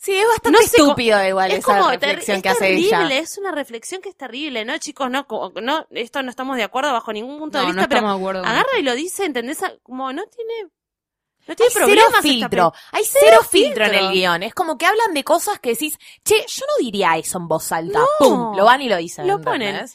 [0.00, 2.64] Sí, es bastante No sé, estúpido igual es esa como reflexión ter- que es hace
[2.68, 3.18] terrible, ella.
[3.18, 5.10] es una reflexión que es terrible, ¿no, chicos?
[5.10, 5.26] No,
[5.60, 8.14] no, esto no estamos de acuerdo bajo ningún punto No, de no vista, pero de
[8.14, 8.44] acuerdo.
[8.44, 9.58] agarra y lo dice, ¿entendés?
[9.82, 10.70] Como no tiene, no
[11.48, 12.08] Hay tiene cero problemas.
[12.10, 14.42] esta filtro, hay cero, Cero filtro en el guion.
[14.44, 17.72] Es como que hablan de cosas que decís, che, yo no diría eso en voz
[17.72, 17.98] alta.
[17.98, 18.06] No.
[18.20, 19.26] Pum, lo van y lo dicen.
[19.26, 19.52] Lo ¿entendés?
[19.52, 19.90] ponen.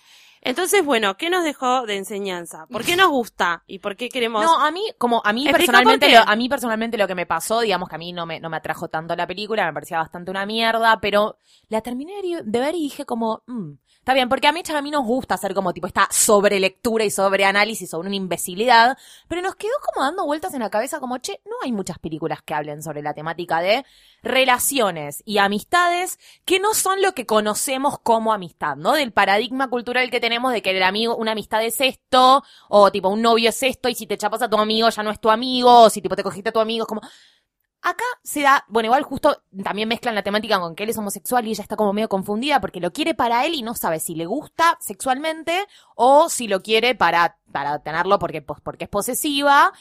[0.46, 2.68] Entonces, bueno, ¿qué nos dejó de enseñanza?
[2.68, 3.64] ¿Por qué nos gusta?
[3.66, 4.44] ¿Y por qué queremos?
[4.44, 7.62] No, a mí, como a mí personalmente, lo, a mí personalmente lo que me pasó,
[7.62, 10.32] digamos que a mí no me, no me atrajo tanto la película, me parecía bastante
[10.32, 11.38] una mierda, pero
[11.70, 14.92] la terminé de ver y dije como, mm, está bien, porque a mí, a mí
[14.92, 18.98] nos gusta hacer como tipo esta sobrelectura y sobreanálisis sobre una imbecilidad,
[19.30, 22.42] pero nos quedó como dando vueltas en la cabeza como, che, no hay muchas películas
[22.44, 23.86] que hablen sobre la temática de
[24.22, 28.92] relaciones y amistades que no son lo que conocemos como amistad, ¿no?
[28.92, 33.10] Del paradigma cultural que tenemos de que el amigo, una amistad es esto, o tipo
[33.10, 35.30] un novio es esto, y si te chapas a tu amigo ya no es tu
[35.30, 37.02] amigo, o si tipo te cogiste a tu amigo, es como...
[37.86, 41.46] Acá se da, bueno, igual justo también mezclan la temática con que él es homosexual
[41.46, 44.16] y ella está como medio confundida porque lo quiere para él y no sabe si
[44.16, 49.74] le gusta sexualmente o si lo quiere para, para tenerlo porque, pues, porque es posesiva.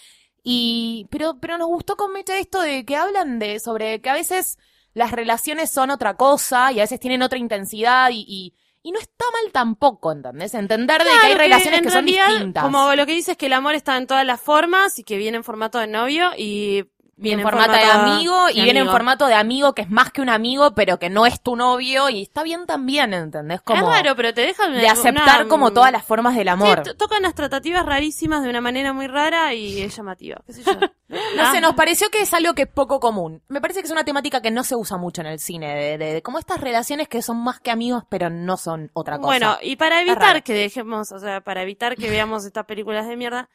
[0.42, 4.14] Y, pero, pero nos gustó con Mecha esto de que hablan de, sobre que a
[4.14, 4.58] veces
[4.94, 8.98] las relaciones son otra cosa y a veces tienen otra intensidad y, y, y no
[8.98, 10.54] está mal tampoco, ¿entendés?
[10.54, 12.64] Entender de que hay relaciones que, son realidad, distintas.
[12.64, 15.16] Como lo que dice es que el amor está en todas las formas y que
[15.16, 19.26] viene en formato de novio y Viene en formato de amigo y viene en formato
[19.26, 22.22] de amigo que es más que un amigo, pero que no es tu novio y
[22.22, 23.60] está bien también, ¿entendés?
[23.60, 26.48] Como es raro, pero te deja una- de aceptar una- como todas las formas del
[26.48, 26.82] amor.
[26.84, 30.40] Sí, tocan las tratativas rarísimas de una manera muy rara y es llamativa.
[30.46, 30.72] ¿Qué sé yo?
[31.36, 33.42] No sé, nos pareció que es algo que es poco común.
[33.48, 35.98] Me parece que es una temática que no se usa mucho en el cine, de,
[35.98, 39.26] de- de como estas relaciones que son más que amigos, pero no son otra cosa.
[39.26, 43.16] Bueno, y para evitar que dejemos, o sea, para evitar que veamos estas películas de
[43.18, 43.50] mierda,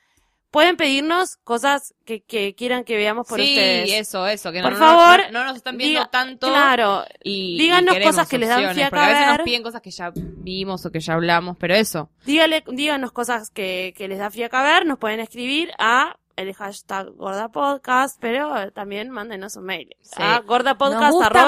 [0.52, 3.92] pueden pedirnos cosas que, que quieran que veamos por sí, ustedes.
[3.94, 4.52] eso, eso.
[4.52, 6.48] Que Por no, favor, no, no nos están viendo Diga- tanto.
[6.48, 9.38] Claro, Y, díganos y cosas que les dan fiaca Porque a veces ver.
[9.38, 12.10] nos piden cosas que ya vimos o que ya hablamos, pero eso.
[12.26, 17.08] dígale, díganos cosas que, que les da fiaca ver, nos pueden escribir a el hashtag
[17.16, 19.90] gordapodcast, pero también mándenos un mail.
[20.02, 20.22] Sí.
[20.22, 20.42] A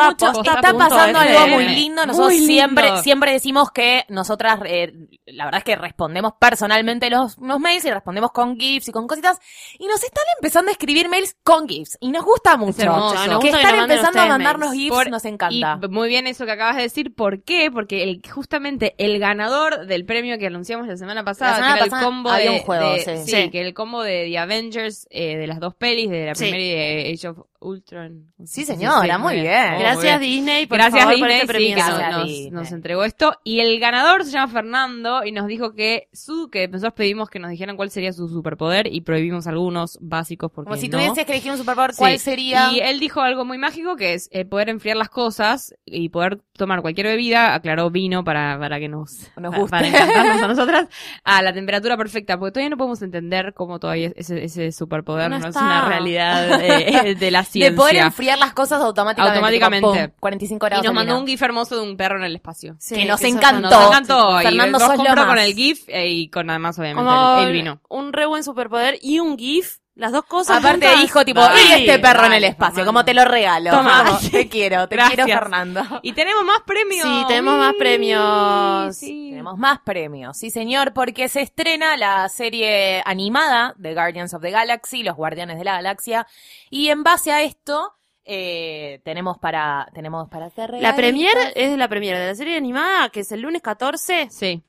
[0.09, 0.31] mucho.
[0.33, 2.05] posta Está pasando algo muy lindo.
[2.05, 2.53] Nosotros Muy lindo.
[2.53, 4.91] siempre, siempre decimos que nosotras, eh,
[5.27, 9.07] la verdad es que respondemos personalmente los, los mails y respondemos con GIFs y con
[9.07, 9.39] cositas.
[9.77, 11.97] Y nos están empezando a escribir mails con GIFs.
[12.01, 12.81] Y nos gusta mucho.
[12.81, 13.15] hermoso.
[13.15, 14.81] Nos que gusta que están empezando a mandarnos mails.
[14.83, 15.79] GIFs Por- nos encanta.
[15.83, 17.13] Y muy bien eso que acabas de decir.
[17.13, 17.69] ¿Por qué?
[17.71, 21.79] Porque el, justamente el ganador del premio que anunciamos la semana pasada, La semana que
[21.81, 23.17] era pasada el combo había de, un juego, de- sí.
[23.25, 23.49] sí, Sí.
[23.51, 24.78] que el combo de The Avengers,
[25.09, 26.45] eh, de las dos pelis, de la Sí.
[26.45, 28.31] primera y de Age of Ultron.
[28.45, 29.71] Sí, señora, muy bien.
[29.73, 30.31] Muy Gracias bien.
[30.31, 32.51] Disney, por Gracias favor, Disney, por este sí, nos, Gracias, nos- Disney.
[32.51, 33.33] nos entregó esto.
[33.43, 37.39] Y el ganador se llama Fernando y nos dijo que su, que nosotros pedimos que
[37.39, 40.97] nos dijeran cuál sería su superpoder y prohibimos algunos básicos porque Como si no.
[40.99, 42.19] tuvieses que elegir un superpoder, ¿cuál Sí.
[42.19, 42.71] sería?
[42.71, 46.39] Y él dijo algo muy mágico que es eh, poder enfriar las cosas y poder
[46.53, 49.69] tomar cualquier bebida, aclaró vino para, para que nos, Nos guste.
[49.71, 50.87] para encantarnos a nosotras,
[51.25, 55.39] a la temperatura perfecta, porque todavía no podemos entender cómo todavía ese, ese superpoder No
[55.39, 57.71] no, es una realidad de, de la ciencia.
[57.71, 59.37] De poder enfriar las cosas automáticamente.
[59.37, 59.87] Automáticamente.
[59.91, 60.85] tipo, pum, 45 y grados.
[60.85, 62.75] nos de mandó un gif hermoso de un perro en el espacio.
[62.79, 63.69] Sí, que nos encantó.
[63.69, 64.37] Nos encantó.
[64.39, 67.53] Fernando, y nos compró con el GIF eh, y con además, obviamente, Como el, el
[67.53, 67.81] vino.
[67.89, 70.57] un re buen superpoder y un GIF, las dos cosas.
[70.57, 71.01] Aparte juntas.
[71.03, 73.69] dijo tipo, y este perro en el espacio, como te lo regalo.
[73.71, 74.19] Toma.
[74.31, 75.25] Te quiero, te Gracias.
[75.25, 75.81] quiero Fernando.
[76.01, 77.03] Y tenemos más premios.
[77.03, 78.95] Sí, tenemos más premios.
[78.97, 79.27] sí.
[79.31, 84.51] Tenemos más premios, sí señor, porque se estrena la serie animada de Guardians of the
[84.51, 86.27] Galaxy, Los Guardianes de la Galaxia,
[86.69, 87.93] y en base a esto
[88.25, 93.09] eh, tenemos para tenemos para hacer La premier es la premier de la serie animada,
[93.09, 94.61] que es el lunes 14 Sí.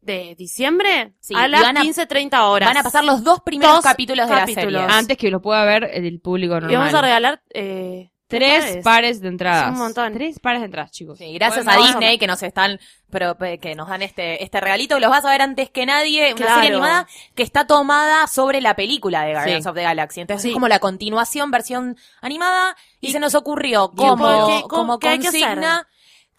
[0.00, 2.68] De diciembre Sí, a las van a- 15.30 horas.
[2.68, 4.72] Van a pasar los dos primeros Dos capítulos de capítulos.
[4.72, 4.96] la serie.
[4.96, 6.70] Antes que lo pueda ver el público normal.
[6.72, 8.84] Y vamos a regalar eh, Tres pares.
[8.84, 9.64] pares de entradas.
[9.68, 10.12] Es un montón.
[10.12, 11.16] Tres pares de entradas, chicos.
[11.18, 12.78] Sí, gracias a Disney que nos están,
[13.10, 16.28] pero pe- que nos dan este, este regalito, los vas a ver antes que nadie,
[16.34, 16.54] una Claro.
[16.56, 19.68] serie animada que está tomada sobre la película de Guardians Sí.
[19.70, 20.20] of the Galaxy.
[20.20, 20.48] Entonces Sí.
[20.48, 25.18] es como la continuación, versión animada, y, se nos ocurrió ¿Y como, como ¿Qué hay
[25.20, 25.88] que consigna.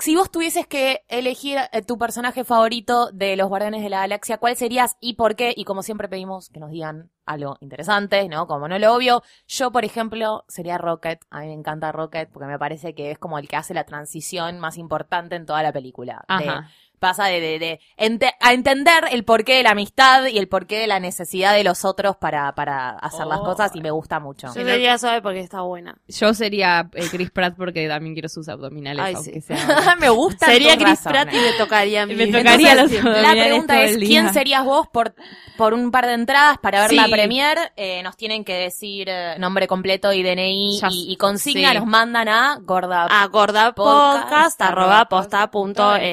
[0.02, 4.38] Si vos tuvieses que elegir eh, tu personaje favorito de los Guardianes de la Galaxia,
[4.38, 5.54] ¿cuál serías y por qué?
[5.54, 8.48] Y como siempre pedimos que nos digan algo interesante, ¿no?
[8.48, 9.24] Como no lo obvio.
[9.46, 11.26] Yo, por ejemplo, sería Rocket.
[11.30, 13.84] A mí me encanta Rocket porque me parece que es como el que hace la
[13.84, 16.24] transición más importante en toda la película.
[16.30, 16.70] Ajá.
[17.00, 20.78] Pasa de, de, de ente- a entender el porqué de la amistad y el porqué
[20.80, 23.44] de la necesidad de los otros para, para hacer las Oh.
[23.46, 24.48] cosas y me gusta mucho.
[24.48, 25.98] Yo sería suave porque está buena.
[26.08, 29.42] Yo sería eh, Chris Pratt porque también quiero sus abdominales, Ay, aunque sí.
[29.42, 29.96] sea.
[30.00, 30.46] me gusta.
[30.48, 31.24] Sería Chris razones.
[31.24, 32.16] Pratt y me tocaría a mí.
[32.16, 33.98] Me tocaría Entonces, los- La pregunta es.
[33.98, 35.16] ¿quién serías vos por,
[35.58, 36.96] por un par de entradas para ver Sí.
[36.98, 37.58] la premier?
[37.78, 41.78] Eh, nos tienen que decir eh, nombre completo y DNI Ya y, y consigna, sí.
[41.78, 43.06] nos mandan a gorda.
[43.10, 46.04] a gordapodcast Podcast, arroba arroba posta punto posta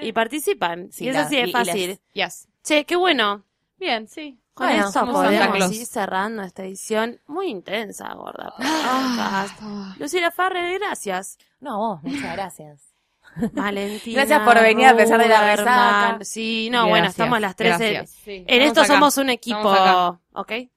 [0.00, 0.90] y participan.
[0.92, 1.88] Sí, y eso la- sí y- es y fácil.
[1.90, 2.48] les- Yes.
[2.62, 3.44] Che, qué bueno.
[3.78, 4.38] Bien, sí.
[4.54, 8.52] Con Bueno, Santa podemos ir cerrando esta edición muy intensa, gorda.
[8.58, 9.46] Ah.
[9.56, 9.98] Podcast.
[10.00, 11.38] Lucila Farre, gracias.
[11.58, 12.82] No, vos, muchas gracias.
[13.54, 14.16] Valentina.
[14.24, 16.18] Gracias por venir a pesar de la resaca.
[16.22, 17.80] Sí, no, bueno, estamos las tres.
[17.80, 18.10] En, gracias.
[18.24, 18.92] Sí, en esto acá.
[18.92, 19.70] somos un equipo.
[20.34, 20.50] ¿ok?
[20.50, 20.68] Eh,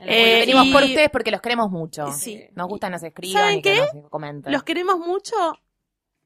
[0.00, 2.10] Eh, venimos y- por ustedes porque los queremos mucho.
[2.12, 2.42] Sí.
[2.54, 3.98] Nos gustan, nos escriban ¿Saben y que qué?
[4.00, 4.50] nos comenten.
[4.50, 5.34] Los queremos mucho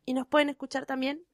[0.07, 1.21] y nos pueden escuchar también